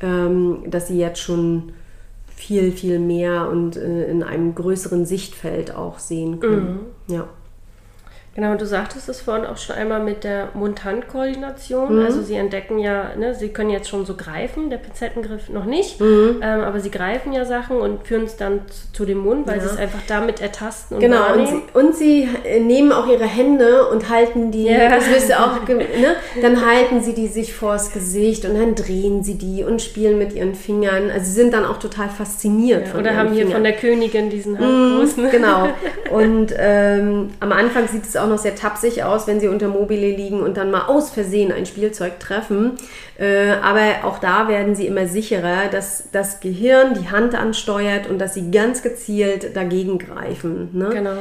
[0.03, 1.73] ähm, dass sie jetzt schon
[2.35, 6.79] viel, viel mehr und äh, in einem größeren Sichtfeld auch sehen können.
[7.09, 7.29] Ja.
[8.37, 12.05] Genau, du sagtest es vorhin auch schon einmal mit der Mund-Hand-Koordination.
[12.05, 16.01] Also sie entdecken ja, ne, sie können jetzt schon so greifen, der Pinzettengriff noch nicht,
[16.01, 18.61] ähm, aber sie greifen ja Sachen und führen es dann
[18.92, 19.62] zu, dem Mund, weil Ja.
[19.62, 21.62] sie es einfach damit ertasten und Genau, und wahrnehmen.
[21.72, 24.88] sie, und sie äh, nehmen auch ihre Hände und halten die, Ja.
[24.90, 26.16] das wirst du auch, ne?
[26.42, 30.35] dann halten sie die sich vors Gesicht und dann drehen sie die und spielen mit
[30.35, 31.11] ihren Fingern.
[31.11, 33.53] Also sie sind dann auch total fasziniert von Oder haben hier Fingern.
[33.55, 35.31] von der Königin diesen handgroßen.
[35.31, 35.68] Genau.
[36.11, 40.11] Und ähm, am Anfang sieht es auch noch sehr tapsig aus, wenn sie unter Mobile
[40.11, 42.73] liegen und dann mal aus Versehen ein Spielzeug treffen.
[43.19, 48.19] Äh, aber auch da werden sie immer sicherer, dass das Gehirn die Hand ansteuert und
[48.19, 50.71] dass sie ganz gezielt dagegen greifen.
[50.73, 50.91] Ne?
[50.91, 51.19] Genau.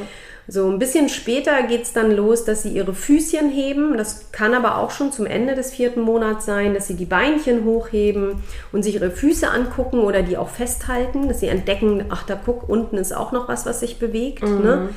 [0.47, 3.97] So ein bisschen später geht es dann los, dass sie ihre Füßchen heben.
[3.97, 7.65] Das kann aber auch schon zum Ende des vierten Monats sein, dass sie die Beinchen
[7.65, 12.39] hochheben und sich ihre Füße angucken oder die auch festhalten, dass sie entdecken, ach da
[12.43, 14.43] guck, unten ist auch noch was, was sich bewegt.
[14.43, 14.89] Ne?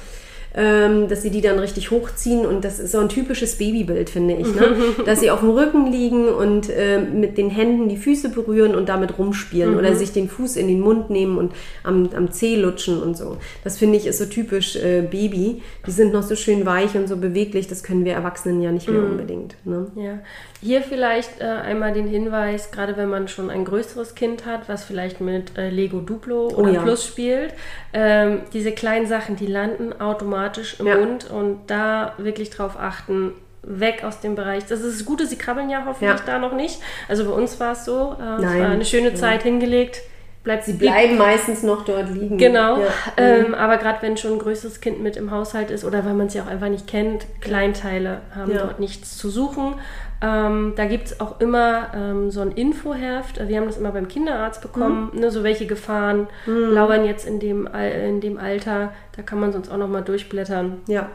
[0.55, 4.35] Ähm, dass sie die dann richtig hochziehen und das ist so ein typisches Babybild, finde
[4.35, 4.47] ich.
[4.55, 4.77] Ne?
[5.05, 8.89] dass sie auf dem Rücken liegen und ähm, mit den Händen die Füße berühren und
[8.89, 11.53] damit rumspielen oder sich den Fuß in den Mund nehmen und
[11.85, 13.37] am, am Zeh lutschen und so.
[13.63, 15.63] Das finde ich ist so typisch äh, Baby.
[15.87, 18.89] Die sind noch so schön weich und so beweglich, das können wir Erwachsenen ja nicht
[18.89, 19.55] mehr unbedingt.
[19.65, 19.87] Ne?
[19.97, 20.19] Ja,
[20.63, 24.85] hier vielleicht äh, einmal den Hinweis, gerade wenn man schon ein größeres Kind hat, was
[24.85, 26.83] vielleicht mit äh, Lego Duplo oder ja.
[26.83, 27.53] Plus spielt,
[27.93, 30.38] ähm, diese kleinen Sachen, die landen automatisch
[30.79, 30.97] im Ja.
[30.99, 34.65] Mund und da wirklich drauf achten, weg aus dem Bereich.
[34.67, 36.25] Das ist das Gute, sie krabbeln ja hoffentlich Ja.
[36.27, 36.81] da noch nicht.
[37.09, 40.01] Also bei uns war es so, äh, es war eine schöne Zeit hingelegt.
[40.45, 42.39] Bleibt Sie bleiben meistens noch dort liegen.
[42.39, 42.87] Genau, Ja.
[43.19, 46.29] ähm, aber gerade wenn schon ein größeres Kind mit im Haushalt ist oder weil man
[46.29, 48.59] es ja auch einfach nicht kennt, Kleinteile haben Ja.
[48.63, 49.75] dort nichts zu suchen.
[50.21, 53.47] Ähm, da gibt es auch immer ähm, so ein Infoheft.
[53.47, 55.11] Wir haben das immer beim Kinderarzt bekommen.
[55.13, 55.21] Mhm.
[55.21, 58.93] Ne, so welche Gefahren lauern jetzt in dem, Al- in dem Alter.
[59.17, 61.09] Da kann man sonst auch noch mal durchblättern ja.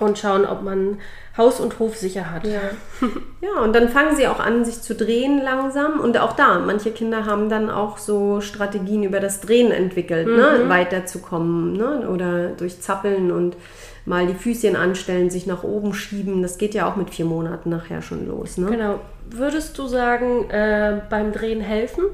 [0.00, 0.98] und schauen, ob man
[1.36, 2.44] Haus und Hof sicher hat.
[2.44, 2.60] Ja.
[3.40, 6.00] ja, und dann fangen sie auch an, sich zu drehen langsam.
[6.00, 10.64] Und auch da, manche Kinder haben dann auch so Strategien über das Drehen entwickelt, ne?
[10.66, 11.74] weiterzukommen.
[11.74, 12.08] Ne?
[12.08, 13.56] Oder durch Zappeln und
[14.04, 16.42] mal die Füßchen anstellen, sich nach oben schieben.
[16.42, 18.58] Das geht ja auch mit vier Monaten nachher schon los.
[18.58, 18.70] Ne?
[18.70, 19.00] Genau.
[19.30, 22.04] Würdest du sagen, äh, beim Drehen helfen?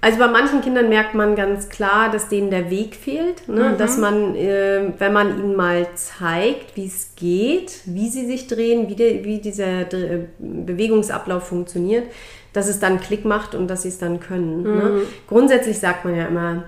[0.00, 3.48] Also bei manchen Kindern merkt man ganz klar, dass denen der Weg fehlt.
[3.48, 3.74] Ne?
[3.78, 8.90] Dass man, äh, wenn man ihnen mal zeigt, wie es geht, wie sie sich drehen,
[8.90, 12.04] wie, der, wie dieser Dre- Bewegungsablauf funktioniert,
[12.52, 14.62] dass es dann Klick macht und dass sie es dann können.
[14.62, 15.00] Ne?
[15.26, 16.64] Grundsätzlich sagt man ja immer,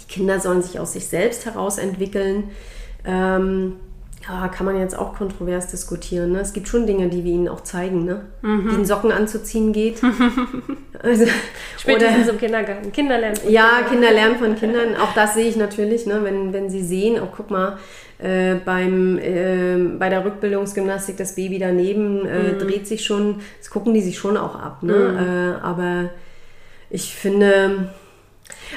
[0.00, 2.44] die Kinder sollen sich aus sich selbst heraus entwickeln.
[3.04, 3.74] Ähm,
[4.28, 6.32] ja, kann man jetzt auch kontrovers diskutieren.
[6.32, 6.40] Ne?
[6.40, 8.26] Es gibt schon Dinge, die wir ihnen auch zeigen, ne?
[8.42, 10.02] wie ein Socken anzuziehen geht.
[11.02, 11.24] also,
[11.78, 12.92] Spätestens im Kindergarten.
[12.92, 13.38] Kinder lernen.
[13.48, 14.96] ja, Kinder lernen von Kindern.
[14.96, 16.20] Auch das sehe ich natürlich, ne?
[16.24, 17.78] wenn, wenn sie sehen, oh guck mal,
[18.18, 23.94] äh, beim, äh, bei der Rückbildungsgymnastik das Baby daneben äh, dreht sich schon, das gucken
[23.94, 24.82] die sich schon auch ab.
[24.82, 25.56] Ne?
[25.62, 26.10] Äh, aber
[26.90, 27.90] ich finde,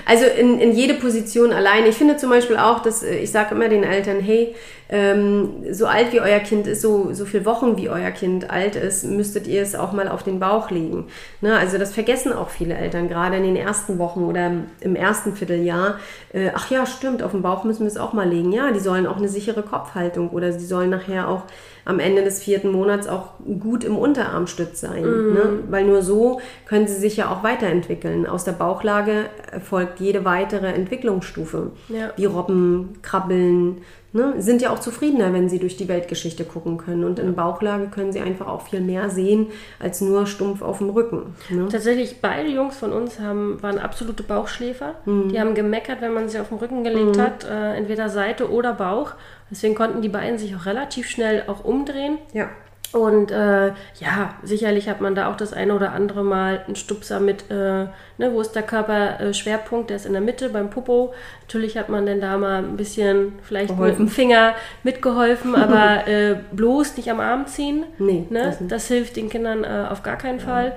[0.06, 1.86] also in, in jede Position allein.
[1.86, 4.56] Ich finde zum Beispiel auch, dass äh, ich sage immer den Eltern, hey,
[4.90, 8.76] ähm, so alt wie euer Kind ist, so, so viele Wochen wie euer Kind alt
[8.76, 11.08] ist, müsstet ihr es auch mal auf den Bauch legen.
[11.40, 11.58] Ne?
[11.58, 15.96] Also das vergessen auch viele Eltern, gerade in den ersten Wochen oder im ersten Vierteljahr.
[16.34, 18.52] Äh, ach ja, stimmt, auf den Bauch müssen wir es auch mal legen.
[18.52, 21.44] Ja, die sollen auch eine sichere Kopfhaltung oder sie sollen nachher auch
[21.86, 25.04] am Ende des vierten Monats auch gut im Unterarmstütz sein.
[25.04, 25.60] Ne?
[25.70, 28.28] Weil nur so können sie sich ja auch weiterentwickeln.
[28.28, 31.72] Aus der Bauchlage erfolgt jede weitere Entwicklungsstufe.
[31.90, 32.12] Ja.
[32.16, 33.82] Wie Robben, Krabbeln,
[34.14, 34.36] ne?
[34.38, 37.04] sind ja auch zufriedener, wenn sie durch die Weltgeschichte gucken können.
[37.04, 39.48] Und in Bauchlage können sie einfach auch viel mehr sehen,
[39.80, 41.36] als nur stumpf auf dem Rücken.
[41.50, 41.68] Ne?
[41.70, 44.96] Tatsächlich, beide Jungs von uns haben, waren absolute Bauchschläfer.
[45.06, 45.30] Mhm.
[45.30, 48.74] Die haben gemeckert, wenn man sie auf den Rücken gelegt hat, äh, entweder Seite oder
[48.74, 49.14] Bauch.
[49.50, 52.18] Deswegen konnten die beiden sich auch relativ schnell auch umdrehen.
[52.34, 52.50] Ja.
[52.94, 53.68] Und äh,
[54.00, 57.54] ja, sicherlich hat man da auch das eine oder andere Mal einen Stupser mit, äh,
[57.54, 61.14] ne, wo ist der Körperschwerpunkt, der ist in der Mitte beim Popo.
[61.42, 64.06] Natürlich hat man dann da mal ein bisschen vielleicht mit Geholfen.
[64.08, 67.86] dem Finger mitgeholfen, aber äh, bloß nicht am Arm ziehen.
[67.98, 68.44] Nee, ne?
[68.44, 70.76] das das hilft den Kindern äh, auf gar keinen Fall.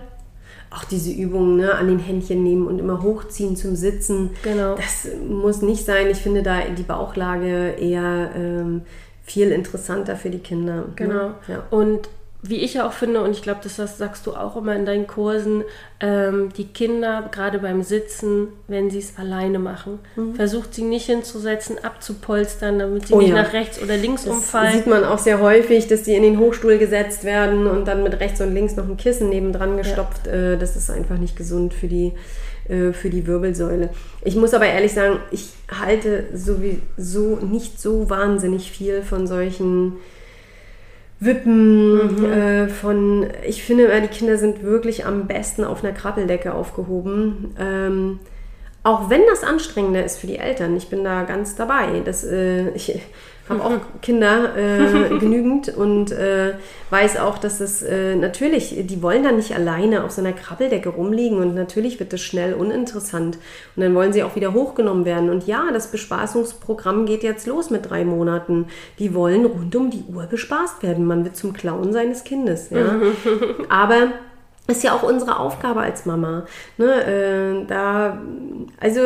[0.71, 4.31] Auch diese Übungen ne, an den Händchen nehmen und immer hochziehen zum Sitzen.
[4.43, 4.75] Genau.
[4.77, 6.09] Das muss nicht sein.
[6.11, 8.83] Ich finde da die Bauchlage eher ähm,
[9.25, 10.85] viel interessanter für die Kinder.
[10.97, 11.15] Genau.
[11.29, 11.35] Ne?
[11.49, 11.63] Ja.
[11.71, 12.09] Und
[12.47, 15.07] wie ich ja auch finde, und ich glaube, das, sagst du auch immer in deinen
[15.07, 15.65] Kursen,
[15.99, 19.99] ähm, die Kinder, gerade beim Sitzen, wenn sie es alleine machen,
[20.37, 23.19] versucht sie nicht hinzusetzen, abzupolstern, damit sie Mhm.
[23.19, 23.43] Oh nicht ja.
[23.43, 24.75] nach rechts oder links Das umfallen.
[24.75, 28.21] sieht man auch sehr häufig, dass die in den Hochstuhl gesetzt werden und dann mit
[28.21, 30.27] rechts und links noch ein Kissen nebendran gestopft.
[30.27, 32.13] Äh, Das ist einfach nicht gesund für die,
[32.69, 33.91] äh, für die Wirbelsäule.
[34.23, 39.95] Ich muss aber ehrlich sagen, ich halte sowieso nicht so wahnsinnig viel von solchen
[41.21, 47.55] Wippen, äh, von, ich finde, die Kinder sind wirklich am besten auf einer Krabbeldecke aufgehoben.
[47.59, 48.19] Ähm,
[48.83, 52.03] auch wenn das anstrengender ist für die Eltern, ich bin da ganz dabei.
[52.05, 53.01] Das, äh, ich
[53.49, 56.55] habe auch Kinder äh, genügend und äh,
[56.91, 60.89] weiß auch, dass es äh, natürlich, die wollen da nicht alleine auf so einer Krabbeldecke
[60.89, 63.37] rumliegen und natürlich wird das schnell uninteressant
[63.77, 65.29] und dann wollen sie auch wieder hochgenommen werden.
[65.29, 68.67] Und ja, das Bespaßungsprogramm geht jetzt los mit drei Monaten.
[68.99, 71.05] Die wollen rund um die Uhr bespaßt werden.
[71.05, 72.71] Man wird zum Clown seines Kindes.
[72.71, 72.97] Ja?
[73.69, 74.13] Aber
[74.67, 76.47] ist ja auch unsere Aufgabe als Mama.
[76.79, 77.05] Ne?
[77.05, 78.23] Äh, da,
[78.81, 79.01] also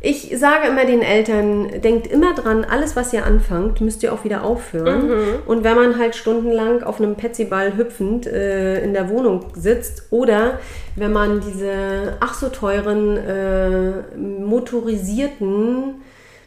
[0.00, 4.22] ich sage immer den Eltern, denkt immer dran, alles, was ihr anfangt, müsst ihr auch
[4.22, 5.10] wieder aufhören.
[5.46, 10.60] Und wenn man halt stundenlang auf einem Petsyball hüpfend äh, in der Wohnung sitzt oder
[10.94, 15.96] wenn man diese ach so teuren äh, motorisierten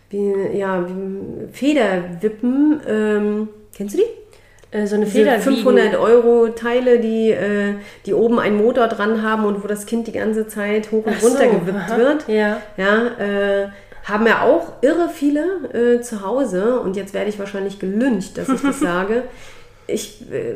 [0.09, 0.85] wie, ja,
[1.51, 4.20] Federwippen, ähm, kennst du die?
[4.71, 9.45] Äh, so eine Feder 500 Euro Teile, die, äh, die oben einen Motor dran haben
[9.45, 12.27] und wo das Kind die ganze Zeit hoch und Ach so, runter gewippt aha, wird.
[12.27, 12.61] ja.
[12.77, 13.67] Ja, äh,
[14.03, 18.49] haben ja auch irre viele äh, zu Hause und jetzt werde ich wahrscheinlich gelüncht, dass
[18.49, 19.23] ich das sage.
[19.87, 20.55] Ich, äh,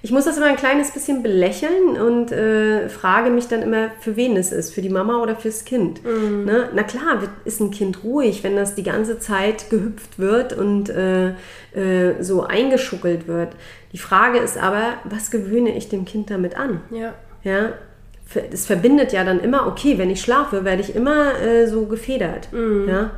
[0.00, 4.14] ich muss das immer ein kleines bisschen belächeln und äh, frage mich dann immer, für
[4.14, 6.04] wen es ist, für die Mama oder fürs Kind.
[6.44, 6.68] Ne?
[6.72, 11.30] Na klar, ist ein Kind ruhig, wenn das die ganze Zeit gehüpft wird und äh,
[11.30, 13.56] äh, so eingeschuckelt wird.
[13.92, 16.80] Die Frage ist aber, was gewöhne ich dem Kind damit an?
[16.90, 17.14] Ja.
[17.42, 17.72] Ja,
[18.50, 22.48] das verbindet ja dann immer, okay, wenn ich schlafe, werde ich immer äh, so gefedert.
[22.52, 23.10] Ja.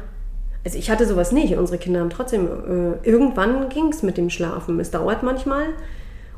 [0.64, 1.56] Also ich hatte sowas nicht.
[1.56, 4.78] Unsere Kinder haben trotzdem, äh, irgendwann ging es mit dem Schlafen.
[4.78, 5.66] Es dauert manchmal.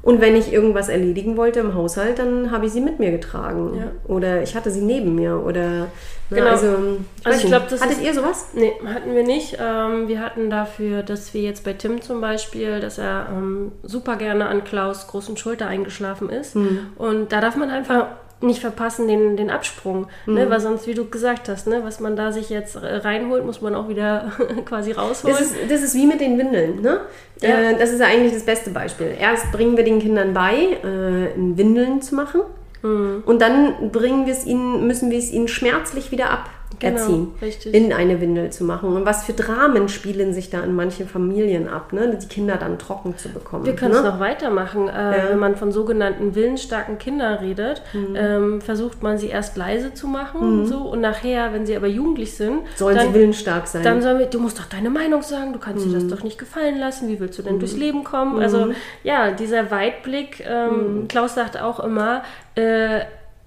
[0.03, 3.73] Und wenn ich irgendwas erledigen wollte im Haushalt, dann habe ich sie mit mir getragen.
[3.79, 4.13] Ja.
[4.13, 5.41] Oder ich hatte sie neben mir.
[5.47, 5.87] Oder ne,
[6.31, 6.47] Genau.
[6.51, 7.47] also, Also ich nicht.
[7.47, 8.49] glaub, das Hattet ist- ihr sowas?
[8.55, 9.59] Nee, hatten wir nicht.
[9.61, 14.17] Ähm, wir hatten dafür, dass wir jetzt bei Tim zum Beispiel, dass er ähm, super
[14.17, 16.57] gerne an Klaus großen Schulter eingeschlafen ist.
[16.97, 18.07] Und da darf man einfach
[18.43, 20.07] nicht verpassen, den, den Absprung.
[20.27, 20.49] Ne?
[20.51, 21.81] Weil sonst, wie du gesagt hast, ne?
[21.85, 24.33] was man da sich jetzt äh, reinholt, muss man auch wieder
[24.65, 25.37] quasi rausholen.
[25.37, 26.81] Das ist, das ist wie mit den Windeln.
[26.81, 27.01] Ne?
[27.41, 27.49] Ja.
[27.49, 29.15] Äh, das ist ja eigentlich das beste Beispiel.
[29.19, 32.43] Erst bringen wir den Kindern bei, äh, in Windeln zu machen.
[32.83, 33.23] Mhm.
[33.27, 37.75] Und dann bringen wir es ihnen, müssen wir es ihnen schmerzlich wieder aberziehen, Genau, richtig.
[37.75, 38.95] in eine Windel zu machen.
[38.97, 42.17] Und was für Dramen spielen sich da in manchen Familien ab, ne?
[42.21, 43.65] die Kinder dann trocken zu bekommen.
[43.67, 43.99] Wir können ne?
[43.99, 44.89] es noch weitermachen.
[44.89, 48.17] Äh, Wenn man von sogenannten willensstarken Kindern redet, Mhm.
[48.17, 50.67] ähm, versucht man sie erst leise zu machen.
[50.67, 53.83] So, und nachher, wenn sie aber jugendlich sind, Sollen dann, sie willensstark sein.
[53.83, 55.91] Dann sollen wir, du musst doch deine Meinung sagen, du kannst Mhm.
[55.91, 58.41] dir das doch nicht gefallen lassen, wie willst du denn durchs Leben kommen?
[58.43, 58.73] Also
[59.05, 61.09] ja, dieser Weitblick, ähm, Mhm.
[61.09, 62.23] Klaus sagt auch immer,
[62.55, 63.01] äh,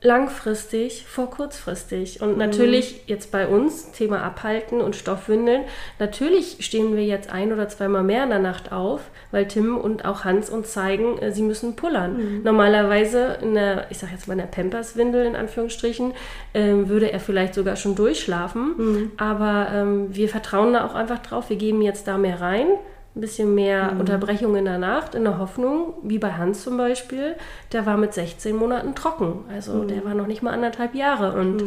[0.05, 2.21] langfristig vor kurzfristig.
[2.21, 2.27] Mhm.
[2.27, 5.63] Und natürlich jetzt bei uns, Thema Abhalten und Stoffwindeln,
[5.99, 10.05] natürlich stehen wir jetzt ein oder zweimal mehr in der Nacht auf, weil Tim und
[10.05, 12.17] auch Hans uns zeigen, äh, sie müssen pullern.
[12.17, 12.43] Mhm.
[12.43, 16.13] Normalerweise in der, ich sag jetzt mal in der Pampers-Windel in Anführungsstrichen,
[16.53, 18.75] ähm, würde er vielleicht sogar schon durchschlafen.
[18.77, 19.11] Mhm.
[19.17, 21.49] Aber ähm, wir vertrauen da auch einfach drauf.
[21.49, 22.67] Wir geben jetzt da mehr rein.
[23.15, 23.99] Ein bisschen mehr Mhm.
[24.01, 27.35] Unterbrechung in der Nacht, in der Hoffnung, wie bei Hans zum Beispiel.
[27.71, 29.45] Der war mit 16 Monaten trocken.
[29.53, 29.87] Also Mhm.
[29.87, 31.31] der war noch nicht mal anderthalb Jahre.
[31.39, 31.63] Und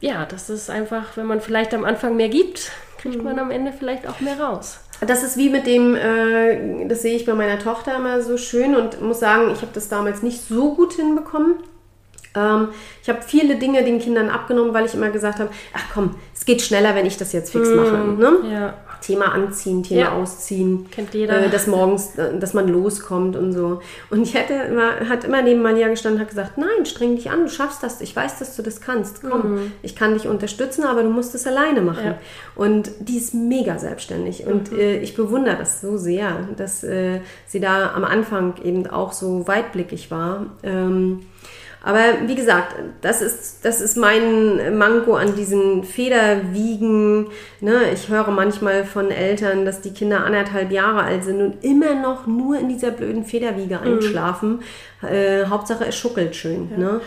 [0.00, 3.24] ja, das ist einfach, wenn man vielleicht am Anfang mehr gibt, kriegt Mhm.
[3.24, 4.80] man am Ende vielleicht auch mehr raus.
[5.06, 8.74] Das ist wie mit dem, äh, das sehe ich bei meiner Tochter immer so schön
[8.76, 11.54] und muss sagen, ich habe das damals nicht so gut hinbekommen.
[12.34, 12.68] Ähm,
[13.02, 16.44] ich habe viele Dinge den Kindern abgenommen, weil ich immer gesagt habe, ach komm, es
[16.44, 17.96] geht schneller, wenn ich das jetzt fix mache.
[17.96, 18.32] Ne?
[18.52, 18.74] Ja.
[19.06, 20.12] Thema Anziehen, Thema Ja.
[20.14, 20.88] Ausziehen.
[20.90, 21.44] Kennt jeder.
[21.46, 23.80] Äh, dass morgens, äh, dass man loskommt und so.
[24.10, 27.30] Und ich hätte immer, hat immer neben Manja gestanden und hat gesagt, nein, streng dich
[27.30, 28.00] an, du schaffst das.
[28.00, 29.22] Ich weiß, dass du das kannst.
[29.22, 32.02] Komm, ich kann dich unterstützen, aber du musst es alleine machen.
[32.04, 32.10] Mhm.
[32.10, 32.18] Ja.
[32.56, 34.44] Und die ist mega selbstständig.
[34.46, 34.78] Und Mhm.
[34.78, 39.46] äh, ich bewundere das so sehr, dass äh, sie da am Anfang eben auch so
[39.46, 40.46] weitblickig war.
[40.64, 41.20] Ähm,
[41.86, 47.28] aber wie gesagt, das ist, das ist mein Manko an diesen Federwiegen.
[47.60, 47.92] Ne?
[47.94, 52.26] Ich höre manchmal von Eltern, dass die Kinder anderthalb Jahre alt sind und immer noch
[52.26, 54.62] nur in dieser blöden Federwiege einschlafen.
[55.00, 56.70] Äh, Hauptsache, es schuckelt schön.
[56.76, 57.00] Ne?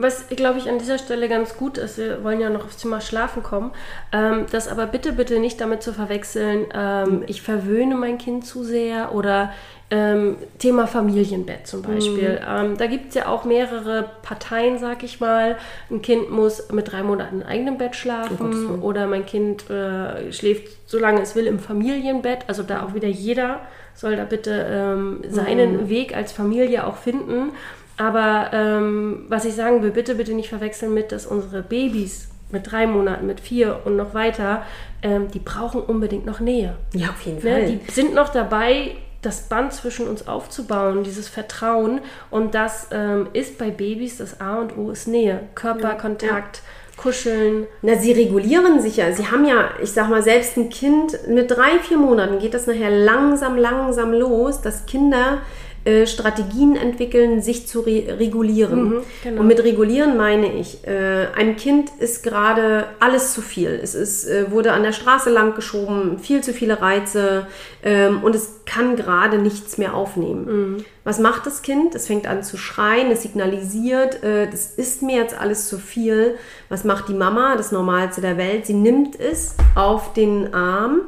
[0.00, 3.00] Was, glaube ich, an dieser Stelle ganz gut ist, wir wollen ja noch aufs Thema
[3.00, 3.72] Schlafen kommen,
[4.12, 8.64] ähm, das aber bitte, bitte nicht damit zu verwechseln, ähm, ich verwöhne mein Kind zu
[8.64, 9.52] sehr oder
[9.88, 12.40] ähm, Thema Familienbett zum Beispiel.
[12.46, 15.56] Ähm, da gibt es ja auch mehrere Parteien, sag ich mal.
[15.90, 20.76] Ein Kind muss mit drei Monaten in eigenem Bett schlafen oder mein Kind äh, schläft,
[20.86, 22.40] solange es will, im Familienbett.
[22.48, 23.60] Also da auch wieder jeder
[23.94, 27.52] soll da bitte ähm, seinen Weg als Familie auch finden.
[27.96, 32.70] Aber ähm, was ich sagen will, bitte, bitte nicht verwechseln mit, dass unsere Babys mit
[32.70, 34.62] drei Monaten, mit vier und noch weiter,
[35.02, 36.76] ähm, die brauchen unbedingt noch Nähe.
[36.92, 37.50] Ja, auf jeden Ne?
[37.50, 37.66] Fall.
[37.66, 38.92] Die sind noch dabei,
[39.22, 42.00] das Band zwischen uns aufzubauen, dieses Vertrauen.
[42.30, 45.40] Und das ähm, ist bei Babys das A und O ist Nähe.
[45.54, 46.62] Körperkontakt,
[46.96, 47.66] Kuscheln.
[47.82, 49.12] Na, sie regulieren sich ja.
[49.12, 52.66] Sie haben ja, ich sag mal, selbst ein Kind mit drei, vier Monaten geht das
[52.66, 55.38] nachher langsam, langsam los, dass Kinder
[55.86, 59.02] äh, Strategien entwickeln, sich zu re regulieren.
[59.22, 59.40] genau.
[59.40, 63.78] Und mit regulieren meine ich, äh, einem Kind ist gerade alles zu viel.
[63.82, 67.46] Es ist, äh, wurde an der Straße lang geschoben, viel zu viele Reize
[67.82, 70.84] ähm, und es kann gerade nichts mehr aufnehmen.
[71.04, 71.94] Was macht das Kind?
[71.94, 76.34] Es fängt an zu schreien, es signalisiert, äh, das ist mir jetzt alles zu viel.
[76.68, 77.56] Was macht die Mama?
[77.56, 78.66] Das Normalste der Welt.
[78.66, 81.02] Sie nimmt es auf den Arm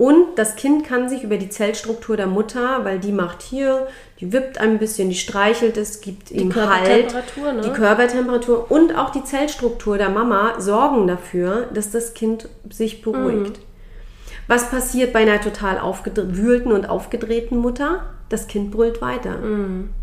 [0.00, 3.86] und das Kind kann sich über die Zellstruktur der Mutter, weil die macht hier,
[4.18, 7.60] die wippt ein bisschen, die streichelt es, gibt ihm Halt, ne?
[7.60, 13.60] die Körpertemperatur und auch die Zellstruktur der Mama sorgen dafür, dass das Kind sich beruhigt.
[14.48, 18.06] Was passiert bei einer total aufgewühlten und aufgedrehten Mutter?
[18.30, 19.36] Das Kind brüllt weiter.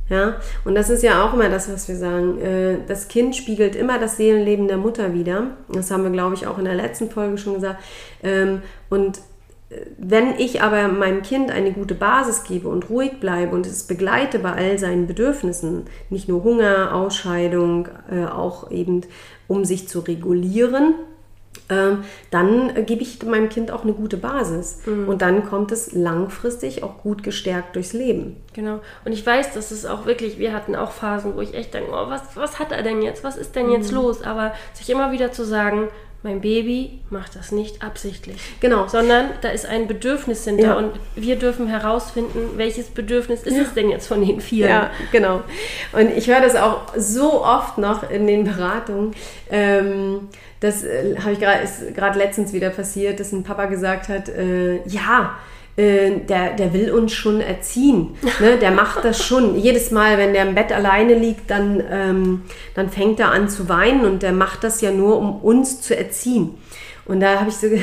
[0.09, 2.39] Ja, und das ist ja auch immer das, was wir sagen.
[2.39, 5.47] Äh, Das Kind spiegelt immer das Seelenleben der Mutter wieder.
[5.69, 7.81] Das haben wir, glaube ich, auch in der letzten Folge schon gesagt.
[8.21, 9.19] Ähm, Und
[9.97, 14.39] wenn ich aber meinem Kind eine gute Basis gebe und ruhig bleibe und es begleite
[14.39, 19.01] bei all seinen Bedürfnissen, nicht nur Hunger, Ausscheidung, äh, auch eben
[19.47, 20.93] um sich zu regulieren,
[21.69, 24.79] ähm, dann äh, gebe ich meinem Kind auch eine gute Basis.
[24.85, 28.37] Und dann kommt es langfristig auch gut gestärkt durchs Leben.
[28.53, 28.79] Genau.
[29.03, 31.91] Und ich weiß, dass es auch wirklich, wir hatten auch Phasen, wo ich echt denke,
[31.91, 33.23] oh, was, was hat er denn jetzt?
[33.25, 34.21] Was ist denn jetzt los?
[34.21, 35.89] Aber sich immer wieder zu sagen,
[36.23, 38.37] mein Baby macht das nicht absichtlich.
[38.59, 38.87] Genau.
[38.87, 40.77] Sondern da ist ein Bedürfnis hinter Ja.
[40.77, 44.67] und wir dürfen herausfinden, welches Bedürfnis ist es denn jetzt von den vier?
[44.67, 45.41] Ja, genau.
[45.93, 49.13] Und ich höre das auch so oft noch in den Beratungen.
[49.49, 54.09] Ähm, das äh, habe ich gerade ist gerade letztens wieder passiert, dass ein Papa gesagt
[54.09, 55.37] hat, äh, ja,
[55.77, 58.17] äh, der, der will uns schon erziehen.
[58.39, 58.57] Ne?
[58.57, 59.57] Der macht das schon.
[59.57, 62.41] Jedes Mal, wenn der im Bett alleine liegt, dann, ähm,
[62.75, 65.97] dann fängt er an zu weinen und der macht das ja nur, um uns zu
[65.97, 66.55] erziehen.
[67.07, 67.81] Und da habe ich so, ge-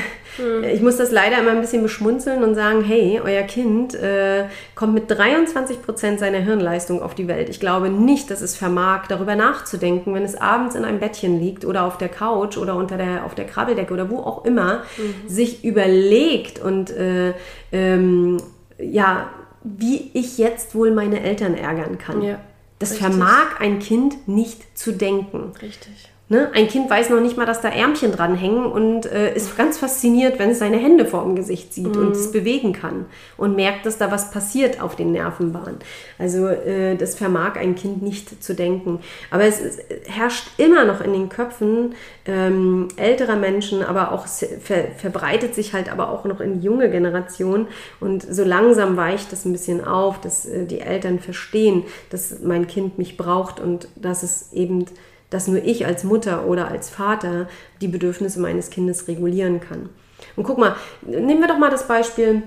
[0.73, 4.45] ich muss das leider immer ein bisschen beschmunzeln und sagen, hey, euer Kind äh,
[4.75, 7.49] kommt mit 23 Prozent seiner Hirnleistung auf die Welt.
[7.49, 11.65] Ich glaube nicht, dass es vermag, darüber nachzudenken, wenn es abends in einem Bettchen liegt
[11.65, 14.83] oder auf der Couch oder unter der, auf der Krabbeldecke oder wo auch immer,
[15.27, 17.33] sich überlegt und äh,
[17.73, 18.37] ähm,
[18.79, 19.31] ja,
[19.63, 22.21] wie ich jetzt wohl meine Eltern ärgern kann.
[22.21, 22.39] Ja,
[22.79, 23.07] das richtig.
[23.07, 25.53] vermag ein Kind nicht zu denken.
[25.63, 26.11] Richtig.
[26.31, 26.51] Ne?
[26.55, 30.39] Ein Kind weiß noch nicht mal, dass da Ärmchen dranhängen und äh, ist ganz fasziniert,
[30.39, 33.05] wenn es seine Hände vor dem Gesicht sieht und es bewegen kann
[33.37, 35.77] und merkt, dass da was passiert auf den Nervenbahnen.
[36.19, 39.01] Also äh, das vermag ein Kind nicht zu denken.
[39.31, 41.95] Aber es, ist, herrscht immer noch in den Köpfen
[42.25, 46.91] ähm, älterer Menschen, aber auch ver, verbreitet sich halt aber auch noch in die junge
[46.91, 47.67] Generation.
[48.01, 52.67] Und so langsam weicht das ein bisschen auf, dass äh, die Eltern verstehen, dass mein
[52.67, 54.87] Kind mich braucht und dass es eben
[55.31, 57.49] dass nur ich als Mutter oder als Vater
[57.81, 59.89] die Bedürfnisse meines Kindes regulieren kann.
[60.37, 62.43] Und guck mal, nehmen wir doch mal das Beispiel,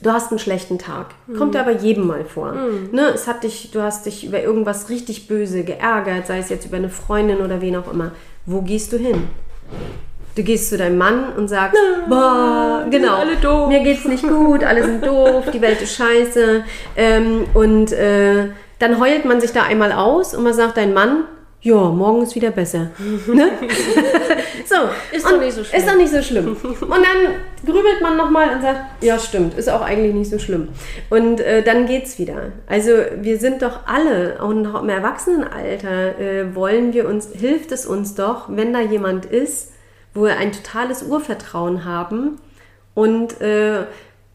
[0.00, 1.14] du hast einen schlechten Tag.
[1.36, 2.52] Kommt ja aber jedem mal vor.
[2.92, 6.66] Ne, es hat dich, du hast dich über irgendwas richtig böse geärgert, sei es jetzt
[6.66, 8.12] über eine Freundin oder wen auch immer.
[8.46, 9.28] Wo gehst du hin?
[10.36, 14.64] Du gehst zu deinem Mann und sagst, boah, genau, alle doof." mir geht's nicht gut,
[14.64, 16.64] alle sind doof, die Welt ist scheiße.
[16.96, 18.48] Ähm, und äh,
[18.80, 21.24] dann heult man sich da einmal aus und man sagt, dein Mann,
[21.64, 22.90] ja, morgen ist wieder besser.
[23.26, 23.52] ne?
[24.66, 24.76] so,
[25.16, 25.80] Ist doch nicht so schlimm.
[25.80, 26.56] Ist doch nicht so schlimm.
[26.62, 27.34] Und dann
[27.64, 30.68] grübelt man nochmal und sagt, ja, stimmt, ist auch eigentlich nicht so schlimm.
[31.08, 32.52] Und äh, dann geht's wieder.
[32.66, 37.86] Also wir sind doch alle, auch noch im Erwachsenenalter, äh, wollen wir uns, hilft es
[37.86, 39.72] uns doch, wenn da jemand ist,
[40.12, 42.38] wo wir ein totales Urvertrauen haben
[42.92, 43.84] und äh,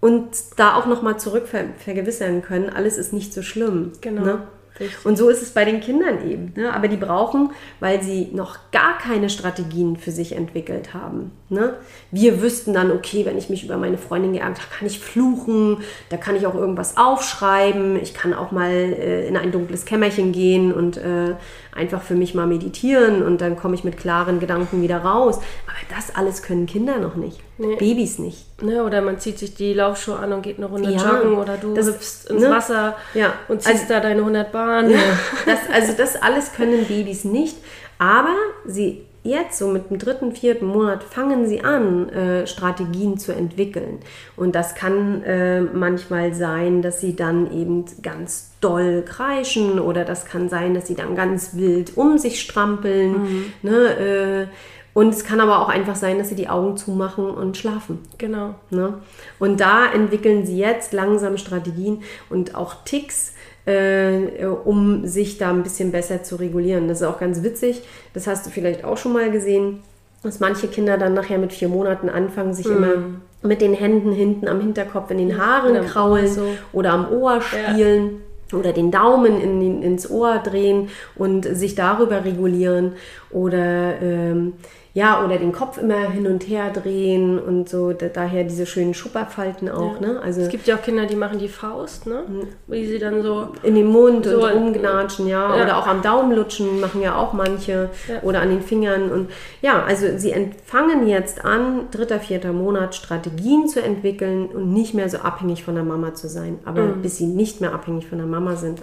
[0.02, 3.92] und da auch nochmal zurück ver vergewissern können, alles ist nicht so schlimm.
[4.00, 4.24] Genau.
[4.24, 4.48] Ne?
[4.80, 5.06] Richtig.
[5.06, 6.54] Und so ist es bei den Kindern eben.
[6.56, 6.74] Ne?
[6.74, 11.32] Aber die brauchen, weil sie noch gar keine Strategien für sich entwickelt haben.
[11.50, 11.76] Ne?
[12.12, 15.78] Wir wüssten dann, okay, wenn ich mich über meine Freundin geärgert habe, kann ich fluchen,
[16.10, 20.32] da kann ich auch irgendwas aufschreiben, ich kann auch mal äh, in ein dunkles Kämmerchen
[20.32, 21.36] gehen und äh,
[21.76, 25.38] einfach für mich mal meditieren und dann komme ich mit klaren Gedanken wieder raus.
[25.38, 27.39] Aber das alles können Kinder noch nicht.
[27.57, 27.76] Nee.
[27.76, 28.45] Babys nicht.
[28.61, 31.57] Ne, oder man zieht sich die Laufschuhe an und geht eine Runde Ja, joggen oder
[31.57, 32.49] du das- hüpfst ins ne?
[32.49, 34.93] Wasser Ja, und ziehst also- da deine 100 Bahnen.
[35.45, 37.55] Das, also das alles können Babys nicht,
[37.97, 43.34] aber sie jetzt so mit dem dritten, vierten Monat fangen sie an, äh, Strategien zu
[43.34, 43.99] entwickeln.
[44.36, 50.26] Und das kann äh, manchmal sein, dass sie dann eben ganz doll kreischen oder das
[50.26, 53.51] kann sein, dass sie dann ganz wild um sich strampeln.
[53.61, 54.47] Ne, äh,
[54.93, 57.99] und es kann aber auch einfach sein, dass sie die Augen zumachen und schlafen.
[58.17, 58.55] Genau.
[58.70, 58.95] Ne?
[59.38, 63.34] Und da entwickeln sie jetzt langsam Strategien und auch Ticks,
[63.70, 66.88] äh, um sich da ein bisschen besser zu regulieren.
[66.88, 67.82] Das ist auch ganz witzig.
[68.13, 69.80] Das hast du vielleicht auch schon mal gesehen,
[70.24, 72.93] dass manche Kinder dann nachher mit vier Monaten anfangen, sich immer
[73.41, 76.47] mit den Händen hinten am Hinterkopf in den Haaren oder Ohr kraulen so.
[76.74, 78.22] oder am Ohr spielen.
[78.51, 82.93] Oder den Daumen in, ins Ohr drehen und sich darüber regulieren.
[83.30, 84.53] Oder ähm,
[84.94, 87.94] ja, oder den Kopf immer hin und her drehen und so.
[87.94, 90.00] Da, daher diese schönen Schupperfalten auch.
[90.00, 90.20] Ne?
[90.22, 92.24] Also Es gibt ja auch Kinder, die machen die Faust, ne?
[92.68, 93.50] Wie sie dann so.
[93.64, 95.56] in den Mund So, und rumgnatschen, ja.
[95.56, 95.64] ja.
[95.64, 97.90] Oder auch am Daumen lutschen machen ja auch manche.
[98.08, 98.22] Ja.
[98.24, 99.12] Oder an den Fingern.
[99.12, 99.30] Und
[99.62, 100.34] ja, also sie
[100.66, 105.76] fangen jetzt an, dritter, vierter Monat Strategien zu entwickeln und nicht mehr so abhängig von
[105.76, 106.60] der Mama zu sein.
[106.66, 107.02] Aber Mhm.
[107.04, 108.82] bis sie nicht mehr abhängig von der Mama sind,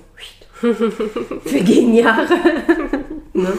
[1.44, 2.26] vergehen Jahre.
[3.32, 3.52] ne?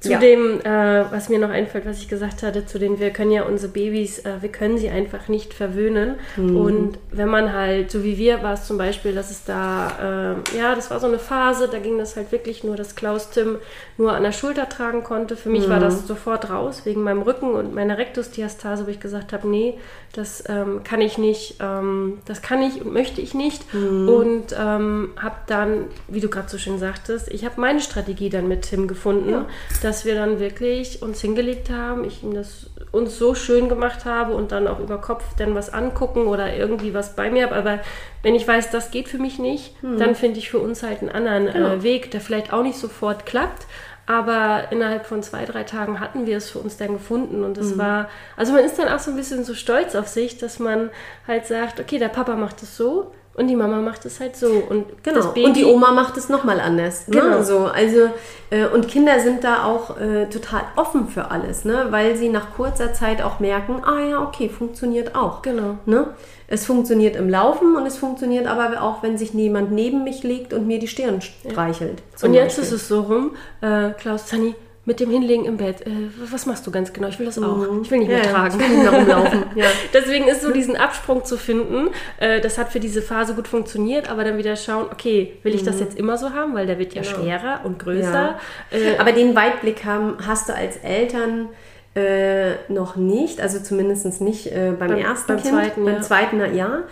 [0.00, 0.20] Zu Ja.
[0.20, 3.42] dem, äh, was mir noch einfällt, was ich gesagt hatte, zu den, wir können ja
[3.42, 6.14] unsere Babys, äh, wir können sie einfach nicht verwöhnen.
[6.36, 6.56] Mhm.
[6.56, 10.56] Und wenn man halt, so wie wir, war es zum Beispiel, dass es da, äh,
[10.56, 13.56] ja, das war so eine Phase, da ging das halt wirklich nur, dass Klaus Tim
[13.96, 15.34] nur an der Schulter tragen konnte.
[15.36, 15.82] Für mich war Mhm.
[15.82, 19.74] das sofort raus, wegen meinem Rücken und meiner Rektusdiastase, wo ich gesagt habe, nee,
[20.12, 23.74] das ähm, kann ich nicht, ähm, das kann ich und möchte ich nicht.
[23.74, 24.08] Mhm.
[24.08, 28.46] Und ähm, habe dann, wie du gerade so schön sagtest, ich habe meine Strategie dann
[28.46, 29.44] mit Tim gefunden,
[29.88, 34.34] dass wir dann wirklich uns hingelegt haben, ich ihm das uns so schön gemacht habe
[34.34, 37.56] und dann auch über Kopf dann was angucken oder irgendwie was bei mir habe.
[37.56, 37.80] Aber
[38.22, 41.08] wenn ich weiß, das geht für mich nicht, dann finde ich für uns halt einen
[41.08, 43.66] anderen äh, Weg, der vielleicht auch nicht sofort klappt.
[44.04, 47.42] Aber innerhalb von zwei, drei Tagen hatten wir es für uns dann gefunden.
[47.42, 50.36] Und es war, also man ist dann auch so ein bisschen so stolz auf sich,
[50.36, 50.90] dass man
[51.26, 54.48] halt sagt, okay, der Papa macht es so und die Mama macht es halt so.
[54.68, 55.16] Und Genau.
[55.16, 57.08] das Baby, und die Oma macht es nochmal anders.
[57.08, 57.20] Ne?
[57.20, 57.42] Genau.
[57.42, 58.10] So, also,
[58.50, 61.86] äh, und Kinder sind da auch äh, total offen für alles, ne?
[61.90, 65.42] weil sie nach kurzer Zeit auch merken, ah ja, okay, funktioniert auch.
[65.42, 65.76] Genau.
[65.86, 66.08] Ne?
[66.48, 70.52] Es funktioniert im Laufen und es funktioniert aber auch, wenn sich jemand neben mich legt
[70.54, 72.02] und mir die Stirn streichelt.
[72.16, 72.64] zum Und jetzt Beispiel.
[72.64, 74.54] ist es so rum, äh, Klaus Zanni,
[74.88, 75.90] mit dem Hinlegen im Bett, äh,
[76.32, 77.08] was machst du ganz genau?
[77.08, 77.58] Ich will das auch.
[77.82, 78.24] Ich will nicht mehr Mhm.
[78.24, 78.54] Ja, tragen.
[78.58, 79.42] ich will nicht mehr rumlaufen.
[79.54, 79.66] Ja.
[79.92, 84.10] Deswegen ist so diesen Absprung zu finden, äh, das hat für diese Phase gut funktioniert,
[84.10, 86.94] aber dann wieder schauen, okay, will ich das jetzt immer so haben, weil der wird
[86.94, 88.36] ja schwerer und größer.
[88.72, 88.78] Mhm.
[88.82, 88.92] Ja.
[88.94, 91.48] Äh, Aber den Weitblick haben, hast du als Eltern
[91.94, 95.54] äh, noch nicht, also zumindest nicht äh, beim, Beim- ersten beim Kind.
[95.54, 96.82] zweiten, beim zweiten, ja.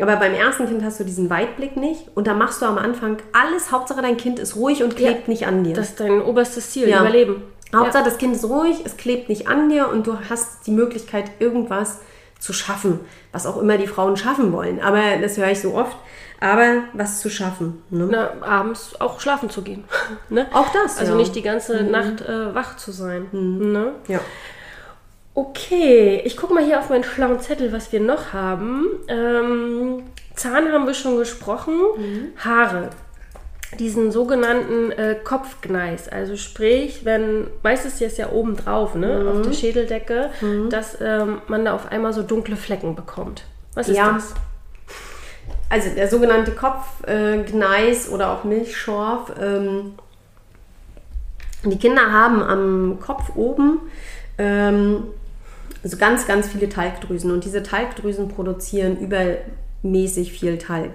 [0.00, 3.18] Aber beim ersten Kind hast du diesen Weitblick nicht und da machst du am Anfang
[3.32, 5.74] alles, Hauptsache dein Kind ist ruhig und klebt nicht an dir.
[5.74, 7.00] das ist dein oberstes Ziel, Ja.
[7.00, 7.42] Überleben.
[7.74, 11.30] Hauptsache das Kind ist ruhig, es klebt nicht an dir und du hast die Möglichkeit,
[11.38, 11.98] irgendwas
[12.40, 13.00] zu schaffen,
[13.32, 14.80] was auch immer die Frauen schaffen wollen.
[14.80, 15.96] Aber das höre ich so oft.
[16.42, 17.82] Aber was zu schaffen.
[17.90, 18.08] Ne?
[18.10, 19.84] Na, abends auch schlafen zu gehen.
[20.30, 20.46] ne?
[20.54, 21.18] Auch das, Also ja.
[21.18, 23.28] nicht die ganze Nacht äh, wach zu sein.
[23.32, 23.92] Ne?
[24.08, 24.20] Ja.
[25.34, 28.86] Okay, ich gucke mal hier auf meinen schlauen Zettel, was wir noch haben.
[29.08, 30.02] Ähm,
[30.34, 31.74] Zahn haben wir schon gesprochen.
[32.38, 32.90] Haare.
[33.78, 36.08] Diesen sogenannten äh, Kopfgneis.
[36.08, 40.30] Also sprich, wenn, meistens ist ja oben drauf, ne, auf der Schädeldecke,
[40.70, 43.44] dass ähm, man da auf einmal so dunkle Flecken bekommt.
[43.74, 44.14] Was ist Ja.
[44.14, 44.34] das?
[45.68, 49.32] Also der sogenannte Kopfgneis äh, oder auch Milchschorf.
[49.40, 49.94] Ähm,
[51.64, 53.78] die Kinder haben am Kopf oben
[55.82, 60.92] ähm, so ganz, ganz viele Talgdrüsen und diese Talgdrüsen produzieren übermäßig viel Talg.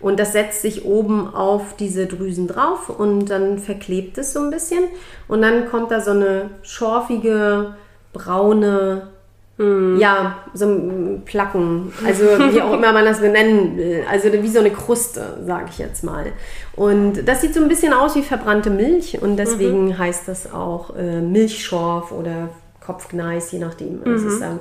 [0.00, 4.50] Und das setzt sich oben auf diese Drüsen drauf und dann verklebt es so ein
[4.50, 4.84] bisschen.
[5.28, 7.74] Und dann kommt da so eine schorfige,
[8.14, 9.08] braune,
[9.98, 11.92] ja, so ein Placken.
[12.06, 14.04] Also wie auch immer man das benennen will.
[14.10, 16.32] Also wie so eine Kruste, sage ich jetzt mal.
[16.76, 20.96] Und das sieht so ein bisschen aus wie verbrannte Milch und deswegen heißt das auch
[20.96, 22.48] äh, Milchschorf oder
[22.84, 24.02] Kopfgneis, je nachdem.
[24.04, 24.60] Das ist, ähm,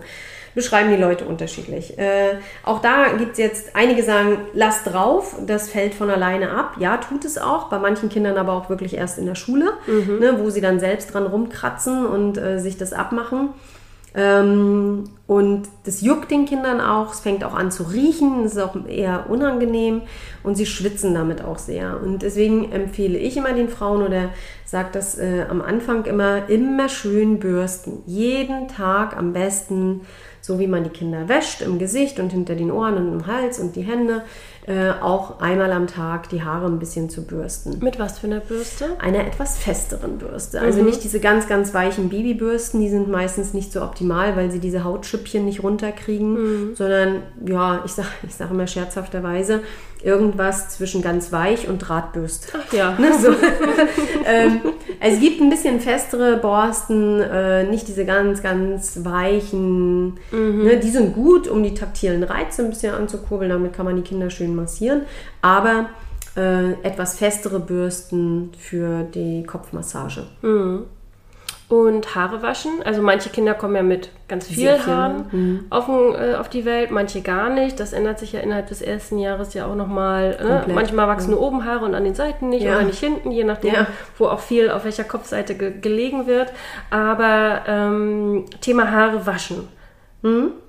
[0.55, 1.97] beschreiben die Leute unterschiedlich.
[1.97, 6.75] Äh, auch da gibt es jetzt, einige sagen, lass drauf, das fällt von alleine ab.
[6.79, 9.73] Ja, tut es auch, bei manchen Kindern aber auch wirklich erst in der Schule,
[10.19, 13.49] ne, wo sie dann selbst dran rumkratzen und äh, sich das abmachen.
[14.15, 18.61] Ähm, und das juckt den Kindern auch, es fängt auch an zu riechen, es ist
[18.61, 20.01] auch eher unangenehm
[20.41, 22.01] und sie schwitzen damit auch sehr.
[22.01, 24.29] Und deswegen empfehle ich immer den Frauen oder
[24.65, 28.01] sage das äh, am Anfang immer, immer schön bürsten.
[28.07, 30.01] Jeden Tag am besten,
[30.41, 33.59] so wie man die Kinder wäscht, im Gesicht und hinter den Ohren und im Hals
[33.59, 34.23] und die Hände,
[34.69, 38.39] äh, auch einmal am Tag die Haare ein bisschen zu bürsten Mit was für einer
[38.39, 38.85] Bürste?
[38.99, 40.61] einer etwas festeren Bürste.
[40.61, 44.59] Also nicht diese ganz, ganz weichen Babybürsten, die sind meistens nicht so optimal, weil sie
[44.59, 49.61] diese Hautschüppchen nicht runterkriegen, sondern ja, ich sage ich sag immer scherzhafterweise,
[50.03, 52.57] irgendwas zwischen ganz weich und Drahtbürste.
[52.57, 52.91] Ach ja.
[52.99, 53.29] Ne, so.
[54.25, 54.61] ähm,
[54.99, 60.15] es gibt ein bisschen festere Borsten, äh, nicht diese ganz, ganz weichen.
[60.31, 63.49] Ne, die sind gut, um die taktilen Reize ein bisschen anzukurbeln.
[63.49, 65.03] Damit kann man die Kinder schön massieren.
[65.41, 65.89] Aber
[66.35, 70.25] äh, etwas festere Bürsten für die Kopfmassage.
[71.69, 72.71] Und Haare waschen.
[72.83, 76.65] Also manche Kinder kommen ja mit ganz viel viel, Haaren auf, den, äh, auf die
[76.65, 77.79] Welt, manche gar nicht.
[77.79, 80.31] Das ändert sich ja innerhalb des ersten Jahres ja auch nochmal.
[80.41, 80.73] Ne?
[80.73, 82.77] Manchmal wachsen nur oben Haare und an den Seiten nicht Ja.
[82.77, 83.85] oder nicht hinten, je nachdem, Ja.
[84.17, 86.51] wo auch viel auf welcher Kopfseite ge gelegen wird.
[86.89, 89.67] Aber ähm, Thema Haare waschen.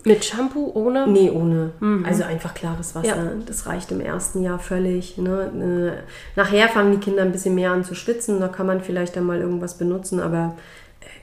[0.05, 1.09] Mit Shampoo, ohne?
[1.09, 1.71] Nee, ohne.
[2.07, 3.09] Also einfach klares Wasser.
[3.09, 3.17] Ja.
[3.47, 5.19] Das reicht im ersten Jahr völlig.
[5.19, 5.97] Ne?
[5.99, 8.39] Äh, Nachher fangen die Kinder ein bisschen mehr an zu schwitzen.
[8.39, 10.21] Da kann man vielleicht dann mal irgendwas benutzen.
[10.21, 10.55] Aber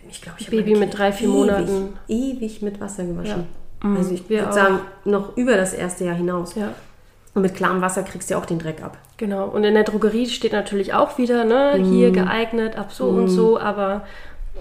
[0.09, 1.89] ich glaube, ich Baby mit drei, vier ewig, Monate.
[2.07, 3.45] Ewig mit Wasser gewaschen.
[3.83, 3.95] Ja.
[3.95, 6.55] Also ich wir würde sagen, noch über das erste Jahr hinaus.
[6.55, 6.69] Ja.
[7.35, 8.97] Und mit klarem Wasser kriegst du ja auch den Dreck ab.
[9.17, 11.83] Genau, und in der Drogerie steht natürlich auch wieder, ne, Mhm.
[11.85, 14.01] hier geeignet, ab so und so, aber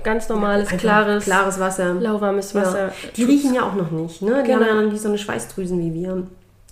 [0.05, 1.95] ganz normales, Einfach klares, klares Wasser.
[1.95, 2.89] lauwarmes Wasser.
[2.89, 2.93] Ja.
[3.17, 4.21] Die riechen ja auch noch nicht.
[4.23, 4.43] Ne?
[4.45, 4.61] Die Genau.
[4.65, 6.23] haben ja noch nicht so eine Schweißdrüsen wie wir.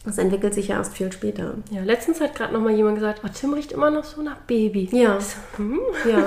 [0.07, 1.55] Das entwickelt sich ja erst viel später.
[1.71, 4.37] Ja, letztens hat gerade noch mal jemand gesagt, oh, Tim riecht immer noch so nach
[4.47, 4.89] Baby.
[4.93, 5.19] Ja.
[5.19, 5.81] So, hm?
[6.07, 6.19] Ja,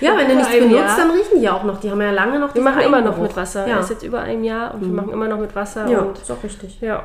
[0.00, 0.96] ja wenn du nichts benutzt, Jahr.
[0.96, 1.80] dann riechen die auch noch.
[1.80, 3.66] Die haben ja lange noch Wir diesen machen immer noch mit Wasser.
[3.66, 5.88] Ja, Er ist jetzt über einem Jahr und wir machen immer noch mit Wasser.
[5.88, 6.80] ja ist auch richtig.
[6.80, 7.02] ja.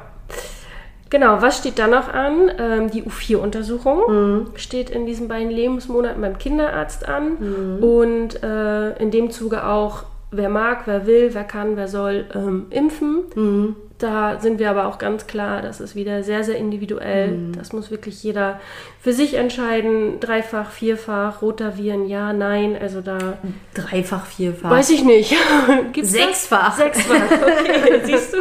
[1.10, 2.52] Genau, was steht da noch an?
[2.58, 4.48] Ähm, die U4-Untersuchung Mhm.
[4.56, 7.38] steht in diesen beiden Lebensmonaten beim Kinderarzt an.
[7.78, 7.84] Mhm.
[7.84, 12.66] Und äh, in dem Zuge auch, wer mag, wer will, wer kann, wer soll ähm,
[12.72, 13.26] impfen.
[13.36, 13.76] Mhm.
[14.00, 17.30] Da sind wir aber auch ganz klar, das ist wieder sehr, sehr individuell.
[17.30, 17.54] Mhm.
[17.54, 18.60] Das muss wirklich jeder
[19.00, 20.20] für sich entscheiden.
[20.20, 22.76] Dreifach, vierfach, rotavieren, ja, nein.
[22.80, 23.38] Also da
[23.74, 24.72] Dreifach, vierfach.
[24.72, 25.36] weiß ich nicht.
[25.94, 26.22] Gibt's das?
[26.22, 26.76] Sechsfach.
[26.76, 28.38] Sechsfach, okay, siehst du.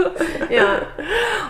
[0.53, 0.83] Ja.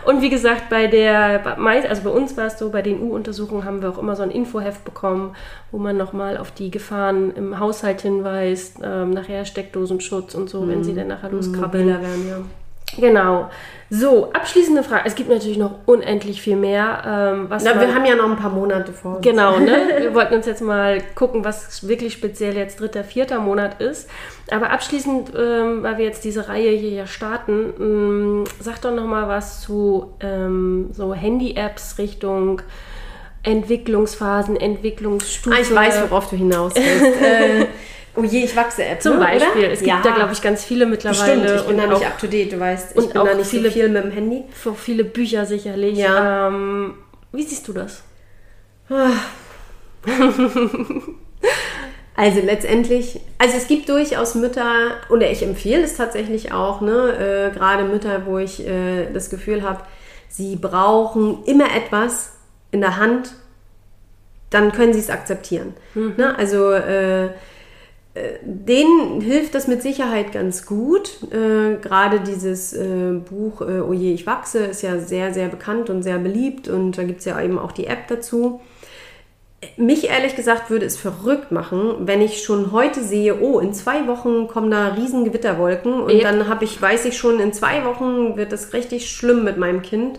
[0.05, 1.47] Und wie gesagt, bei der,
[1.89, 4.31] also bei uns war es so, bei den U-Untersuchungen haben wir auch immer so ein
[4.31, 5.37] Infoheft bekommen,
[5.71, 10.83] wo man nochmal auf die Gefahren im Haushalt hinweist, ähm, nachher Steckdosenschutz und so, wenn
[10.85, 11.87] sie dann nachher loskrabbeln.
[11.87, 12.39] Mobiler werden, ja.
[12.99, 13.49] Genau.
[13.95, 15.03] So, abschließende Frage.
[15.05, 17.03] Es gibt natürlich noch unendlich viel mehr.
[17.35, 19.23] Ähm, was Na, wir haben ja noch ein paar Monate vor uns.
[19.23, 19.77] Genau, ne?
[19.99, 24.09] Wir wollten uns jetzt mal gucken, was wirklich speziell jetzt dritter, vierter Monat ist.
[24.51, 29.05] Aber abschließend, ähm, weil wir jetzt diese Reihe hier ja starten, ähm, sag doch noch
[29.05, 32.63] mal was zu ähm, so Handy-Apps Richtung
[33.43, 35.53] Entwicklungsphasen, Entwicklungsstufen.
[35.53, 37.21] Ah, ich weiß, worauf du hinaus willst.
[37.23, 37.67] äh,
[38.17, 39.03] oh je, ich wachse App.
[39.03, 39.65] Zum ne, Beispiel.
[39.65, 39.73] Oder?
[39.73, 41.41] Es gibt da, glaube ich, ganz viele mittlerweile.
[41.41, 42.93] Bestimmt, ich bin und da nicht up to date, du weißt.
[42.93, 44.45] Ich und bin auch da nicht viele- so viel mit dem Handy.
[44.53, 45.99] für viele Bücher sicherlich.
[45.99, 46.49] Ja.
[46.49, 46.95] Ähm,
[47.33, 48.03] wie siehst du das?
[52.15, 57.57] Also letztendlich, also es gibt durchaus Mütter, oder ich empfehle es tatsächlich auch, ne, äh,
[57.57, 59.81] gerade Mütter, wo ich äh, das Gefühl habe,
[60.29, 62.35] sie brauchen immer etwas
[62.71, 63.33] in der Hand,
[64.51, 65.73] dann können sie es akzeptieren.
[65.95, 66.37] Ne?
[66.37, 67.31] Also äh,
[68.43, 71.19] denen hilft das mit Sicherheit ganz gut.
[71.33, 76.03] Äh, Gerade dieses äh, Buch äh, Oje, ich wachse ist ja sehr, sehr bekannt und
[76.03, 78.61] sehr beliebt und da gibt es ja eben auch die App dazu.
[79.77, 84.07] Mich ehrlich gesagt würde es verrückt machen, wenn ich schon heute sehe, oh, in zwei
[84.09, 86.31] Wochen kommen da riesen Gewitterwolken und Ja.
[86.31, 89.81] dann habe ich, weiß ich schon, in zwei Wochen wird es richtig schlimm mit meinem
[89.81, 90.19] Kind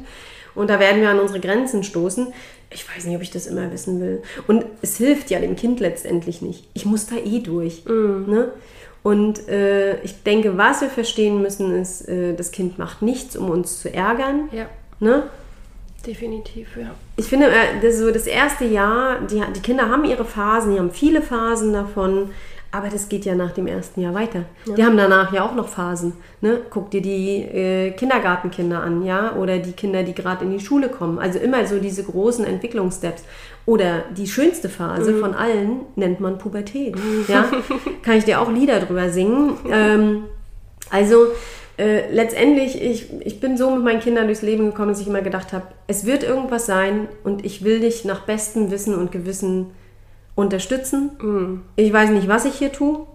[0.55, 2.27] und da werden wir an unsere Grenzen stoßen.
[2.69, 4.23] Ich weiß nicht, ob ich das immer wissen will.
[4.47, 6.67] Und es hilft ja dem Kind letztendlich nicht.
[6.73, 7.85] Ich muss da eh durch.
[7.85, 8.51] Ne?
[9.03, 13.49] Und äh, ich denke, was wir verstehen müssen, ist, äh, das Kind macht nichts, um
[13.49, 14.49] uns zu ärgern.
[14.51, 14.67] Ja.
[14.99, 15.23] Ne?
[16.07, 16.91] Definitiv, ja.
[17.17, 20.79] Ich finde, äh, das, so das erste Jahr, die, die Kinder haben ihre Phasen, die
[20.79, 22.31] haben viele Phasen davon,
[22.73, 24.45] aber das geht ja nach dem ersten Jahr weiter.
[24.65, 26.13] Die haben danach ja auch noch Phasen.
[26.41, 26.61] Ne?
[26.71, 30.89] Guck dir die äh, Kindergartenkinder an, ja, oder die Kinder, die gerade in die Schule
[30.89, 31.19] kommen.
[31.19, 33.25] Also immer so diese großen Entwicklungssteps.
[33.67, 36.95] Oder die schönste Phase von allen nennt man Pubertät.
[37.27, 37.45] Ja?
[38.01, 39.55] Kann ich dir auch Lieder drüber singen.
[39.69, 40.23] Ähm,
[40.89, 41.27] also
[41.77, 45.21] äh, letztendlich, ich, ich bin so mit meinen Kindern durchs Leben gekommen, dass ich immer
[45.21, 49.67] gedacht habe, es wird irgendwas sein und ich will dich nach bestem Wissen und Gewissen
[50.35, 51.61] unterstützen.
[51.75, 53.05] Ich weiß nicht, was ich hier tue,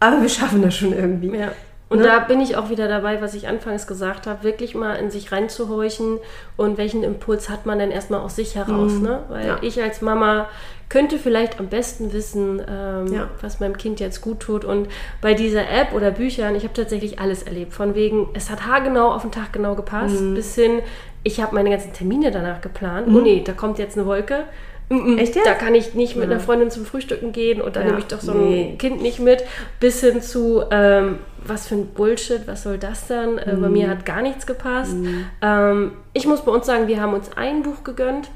[0.00, 1.36] aber wir schaffen das schon irgendwie.
[1.36, 1.52] Ja.
[1.90, 2.04] Und Ne?
[2.04, 5.32] da bin ich auch wieder dabei, was ich anfangs gesagt habe, wirklich mal in sich
[5.32, 6.18] reinzuhorchen
[6.58, 8.92] und welchen Impuls hat man denn erstmal aus sich heraus.
[8.92, 9.20] Ne?
[9.30, 9.58] Weil Ja.
[9.62, 10.48] ich als Mama
[10.90, 13.28] könnte vielleicht am besten wissen, ähm, Ja.
[13.40, 14.66] was meinem Kind jetzt gut tut.
[14.66, 14.88] Und
[15.22, 17.72] bei dieser App oder Büchern, ich habe tatsächlich alles erlebt.
[17.72, 20.34] Von wegen, es hat haargenau auf den Tag genau gepasst, Mhm.
[20.34, 20.80] bis hin,
[21.22, 23.08] ich habe meine ganzen Termine danach geplant.
[23.08, 24.44] Oh nee, da kommt jetzt eine Wolke.
[24.90, 25.46] Mm, Echt jetzt?
[25.46, 27.88] Da kann ich nicht mit einer Freundin zum Frühstücken gehen und dann Ja.
[27.90, 28.70] nehme ich doch so Nee.
[28.72, 29.44] ein Kind nicht mit,
[29.80, 33.38] bis hin zu, ähm, was für ein Bullshit, was soll das dann?
[33.38, 34.96] Äh, bei mir hat gar nichts gepasst.
[35.42, 38.30] Ähm, ich muss bei uns sagen, wir haben uns ein Buch gegönnt,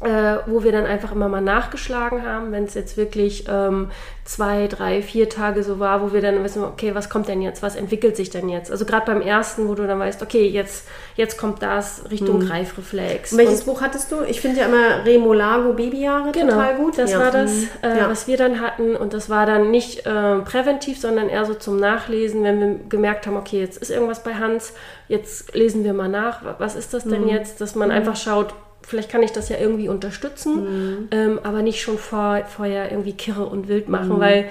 [0.00, 3.90] äh, wo wir dann einfach immer mal nachgeschlagen haben, wenn es jetzt wirklich ähm,
[4.24, 7.62] zwei, drei, vier Tage so war, wo wir dann wissen, okay, was kommt denn jetzt,
[7.64, 8.70] was entwickelt sich denn jetzt?
[8.70, 10.86] Also gerade beim ersten, wo du dann weißt, okay, jetzt,
[11.16, 13.32] jetzt kommt das Richtung Greifreflex.
[13.32, 14.22] Und welches Buch hattest du?
[14.22, 16.96] Ich finde ja immer Remolago Babyjahre Genau, total gut.
[16.98, 17.18] das Ja.
[17.18, 17.68] war das, Mhm.
[17.82, 18.08] äh, ja.
[18.08, 18.94] was wir dann hatten.
[18.94, 23.26] Und das war dann nicht äh, präventiv, sondern eher so zum Nachlesen, wenn wir gemerkt
[23.26, 24.74] haben, okay, jetzt ist irgendwas bei Hans,
[25.08, 27.28] jetzt lesen wir mal nach, wa- was ist das denn Mhm.
[27.30, 28.54] jetzt, dass man einfach schaut,
[28.88, 30.54] vielleicht kann ich das ja irgendwie unterstützen,
[30.98, 31.08] Mhm.
[31.12, 34.20] ähm, aber nicht schon vor, vorher irgendwie kirre und wild machen, Mhm.
[34.20, 34.48] weil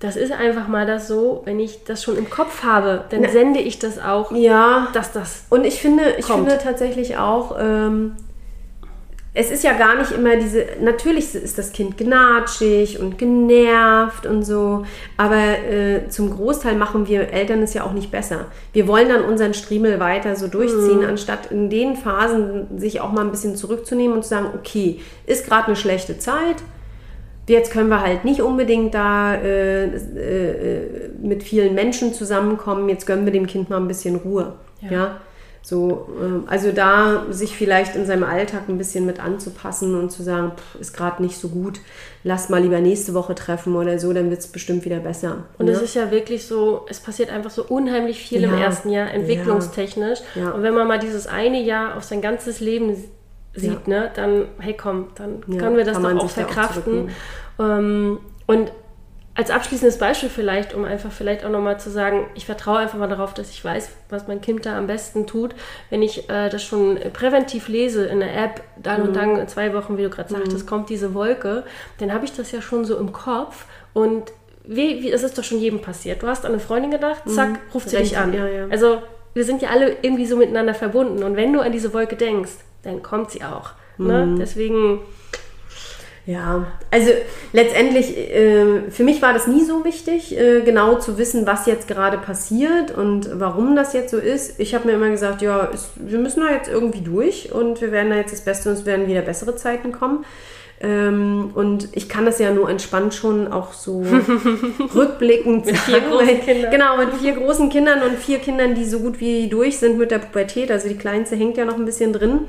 [0.00, 3.58] das ist einfach mal das so, wenn ich das schon im Kopf habe, dann sende
[3.60, 6.48] ich das auch, ja, dass das Und ich finde, ich Kommt.
[6.48, 8.14] finde tatsächlich auch, ähm,
[9.34, 14.42] es ist ja gar nicht immer diese, natürlich ist das Kind gnatschig und genervt und
[14.42, 14.84] so,
[15.16, 18.46] aber äh, zum Großteil machen wir Eltern es ja auch nicht besser.
[18.72, 23.22] Wir wollen dann unseren Striemel weiter so durchziehen, anstatt in den Phasen sich auch mal
[23.22, 26.56] ein bisschen zurückzunehmen und zu sagen, okay, ist gerade eine schlechte Zeit,
[27.48, 32.90] Jetzt können wir halt nicht unbedingt da äh, äh, mit vielen Menschen zusammenkommen.
[32.90, 34.52] Jetzt gönnen wir dem Kind mal ein bisschen Ruhe.
[34.82, 35.18] Ja.
[35.62, 40.22] So, ähm, also da sich vielleicht in seinem Alltag ein bisschen mit anzupassen und zu
[40.22, 41.80] sagen, pff, ist gerade nicht so gut,
[42.24, 45.44] lass mal lieber nächste Woche treffen oder so, dann wird es bestimmt wieder besser.
[45.58, 45.84] Und es ne?
[45.84, 48.60] ist ja wirklich so, es passiert einfach so unheimlich viel im Ja.
[48.60, 50.20] ersten Jahr, entwicklungstechnisch.
[50.34, 50.50] Ja.
[50.50, 52.96] Und wenn man mal dieses eine Jahr auf sein ganzes Leben
[53.54, 56.30] sieht, ne, dann, hey komm, dann Ja, können wir das kann doch auch da auch
[56.30, 57.10] verkraften.
[57.58, 58.72] ähm, und
[59.38, 63.06] als abschließendes Beispiel vielleicht, um einfach vielleicht auch nochmal zu sagen, ich vertraue einfach mal
[63.06, 65.54] darauf, dass ich weiß, was mein Kind da am besten tut.
[65.90, 69.06] Wenn ich äh, das schon präventiv lese in der App, dann Mhm.
[69.06, 71.62] und dann in zwei Wochen, wie du gerade sagtest, kommt diese Wolke,
[71.98, 74.24] dann habe ich das ja schon so im Kopf und
[74.64, 76.20] wie, wie, es ist doch schon jedem passiert.
[76.20, 78.30] Du hast an eine Freundin gedacht, zack, ruft sie Rennt dich an.
[78.30, 78.34] Mhm.
[78.36, 78.66] ja, ja.
[78.70, 79.00] Also
[79.34, 82.50] wir sind ja alle irgendwie so miteinander verbunden und wenn du an diese Wolke denkst,
[82.82, 83.70] dann kommt sie auch.
[83.98, 84.26] Ne?
[84.26, 84.38] Mhm.
[84.40, 84.98] Deswegen,
[86.28, 87.10] Ja, also
[87.54, 91.88] letztendlich, äh, für mich war das nie so wichtig, äh, genau zu wissen, was jetzt
[91.88, 94.60] gerade passiert und warum das jetzt so ist.
[94.60, 97.92] Ich habe mir immer gesagt, ja, es, wir müssen da jetzt irgendwie durch und wir
[97.92, 100.26] werden da jetzt das Beste und es werden wieder bessere Zeiten kommen.
[100.82, 104.04] Ähm, und ich kann das ja nur entspannt schon auch so
[104.94, 106.70] rückblickend mit vier großen Kindern.
[106.70, 110.10] Genau, mit vier großen Kindern und vier Kindern, die so gut wie durch sind mit
[110.10, 110.70] der Pubertät.
[110.70, 112.40] Also die kleinste hängt ja noch ein bisschen drin.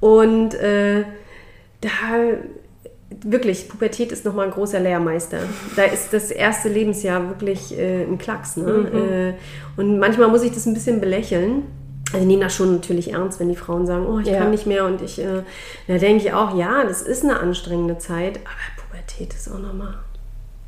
[0.00, 1.04] Und äh,
[1.80, 1.88] da
[3.22, 5.38] wirklich, Pubertät ist nochmal ein großer Lehrmeister.
[5.76, 8.56] Da ist das erste Lebensjahr wirklich äh, ein Klacks.
[8.56, 8.72] Ne?
[8.72, 8.96] Mhm.
[8.98, 9.34] Äh,
[9.76, 11.64] und manchmal muss ich das ein bisschen belächeln.
[12.12, 14.38] Also ich nehme das schon natürlich ernst, wenn die Frauen sagen, oh, ich Ja.
[14.38, 14.84] kann nicht mehr.
[14.84, 15.42] Und ich, äh,
[15.88, 19.94] da denke ich auch, ja, das ist eine anstrengende Zeit, aber Pubertät ist auch nochmal,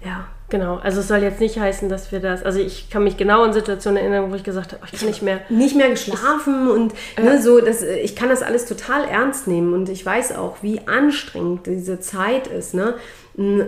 [0.05, 0.27] ja.
[0.49, 3.43] Genau, also es soll jetzt nicht heißen, dass wir das, also ich kann mich genau
[3.43, 5.41] an Situationen erinnern, wo ich gesagt habe, oh, ich kann nicht mehr.
[5.49, 9.89] nicht mehr geschlafen und ne, so, das, ich kann das alles total ernst nehmen und
[9.89, 12.75] ich weiß auch, wie anstrengend diese Zeit ist.
[12.75, 12.95] Ne?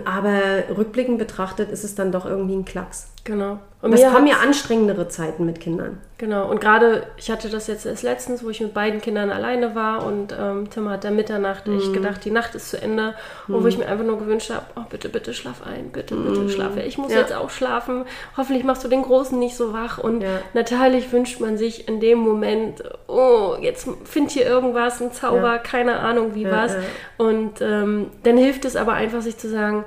[0.05, 0.39] Aber
[0.75, 3.08] rückblickend betrachtet ist es dann doch irgendwie ein Klacks.
[3.29, 3.59] Genau.
[3.83, 5.99] Und es kommen ja anstrengendere Zeiten mit Kindern.
[6.17, 9.75] Genau, und gerade, ich hatte das jetzt erst letztens, wo ich mit beiden Kindern alleine
[9.75, 11.77] war und ähm, Tim hat da Mitternacht Mhm.
[11.77, 13.13] echt gedacht, die Nacht ist zu Ende.
[13.47, 16.49] Und wo ich mir einfach nur gewünscht habe, oh bitte, bitte schlaf ein, bitte, bitte
[16.49, 16.75] schlaf.
[16.77, 17.13] Ich muss Mhm.
[17.13, 17.19] Ja.
[17.19, 18.03] jetzt auch schlafen.
[18.35, 19.99] Hoffentlich machst du den Großen nicht so wach.
[19.99, 20.29] Und Ja.
[20.55, 25.57] natürlich wünscht man sich in dem Moment, oh, jetzt find hier irgendwas, ein Zauber, Ja.
[25.59, 26.75] keine Ahnung wie was.
[27.17, 29.85] Und ähm, dann hilft es aber einfach, sich zu sagen,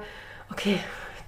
[0.53, 0.79] okay,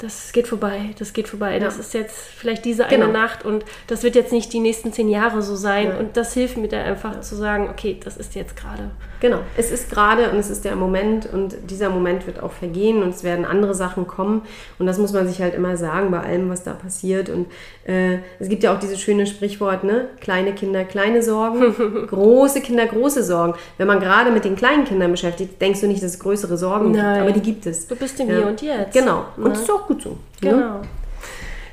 [0.05, 1.59] das geht vorbei, das geht vorbei.
[1.59, 1.81] Das Ja.
[1.81, 3.13] ist jetzt vielleicht diese eine Genau.
[3.13, 5.89] Nacht und das wird jetzt nicht die nächsten zehn Jahre so sein.
[5.89, 5.99] Nein.
[5.99, 8.91] Und das hilft mir da einfach zu sagen, okay, das ist jetzt gerade.
[9.25, 13.03] Genau, es ist gerade und es ist der Moment und dieser Moment wird auch vergehen
[13.03, 14.43] und es werden andere Sachen kommen
[14.79, 17.47] und das muss man sich halt immer sagen bei allem, was da passiert und
[17.87, 21.75] äh, es gibt ja auch dieses schöne Sprichwort, ne, kleine Kinder, kleine Sorgen,
[22.07, 23.55] große Kinder, große Sorgen.
[23.79, 26.93] Wenn man gerade mit den kleinen Kindern beschäftigt, denkst du nicht, dass es größere Sorgen
[26.93, 27.15] Nein.
[27.15, 27.89] gibt, aber die gibt es.
[27.89, 28.93] Du bist im Hier und Jetzt.
[28.93, 29.49] Genau, und Ne?
[29.49, 30.19] das ist auch gut so.
[30.43, 30.83] Ne?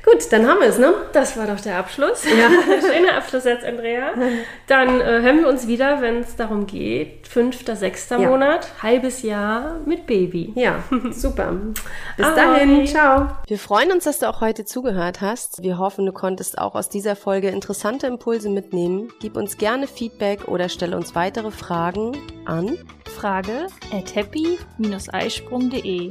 [0.04, 0.92] Gut, dann haben wir es, ne?
[1.12, 2.24] Das war doch der Abschluss.
[2.24, 2.50] Ja.
[2.80, 4.10] Schöner Abschluss jetzt, Andrea.
[4.66, 7.28] Dann äh, hören wir uns wieder, wenn es darum geht.
[7.28, 8.28] Fünfter, sechster Ja.
[8.28, 10.52] Monat, halbes Jahr mit Baby.
[10.56, 10.82] Ja,
[11.12, 11.52] super.
[12.16, 12.34] Bis Ahoi.
[12.34, 13.28] dahin, ciao.
[13.46, 15.62] Wir freuen uns, dass du auch heute zugehört hast.
[15.62, 19.12] Wir hoffen, du konntest auch aus dieser Folge interessante Impulse mitnehmen.
[19.20, 22.76] Gib uns gerne Feedback oder stelle uns weitere Fragen an.
[23.08, 26.10] Frage at happy-eisprung.de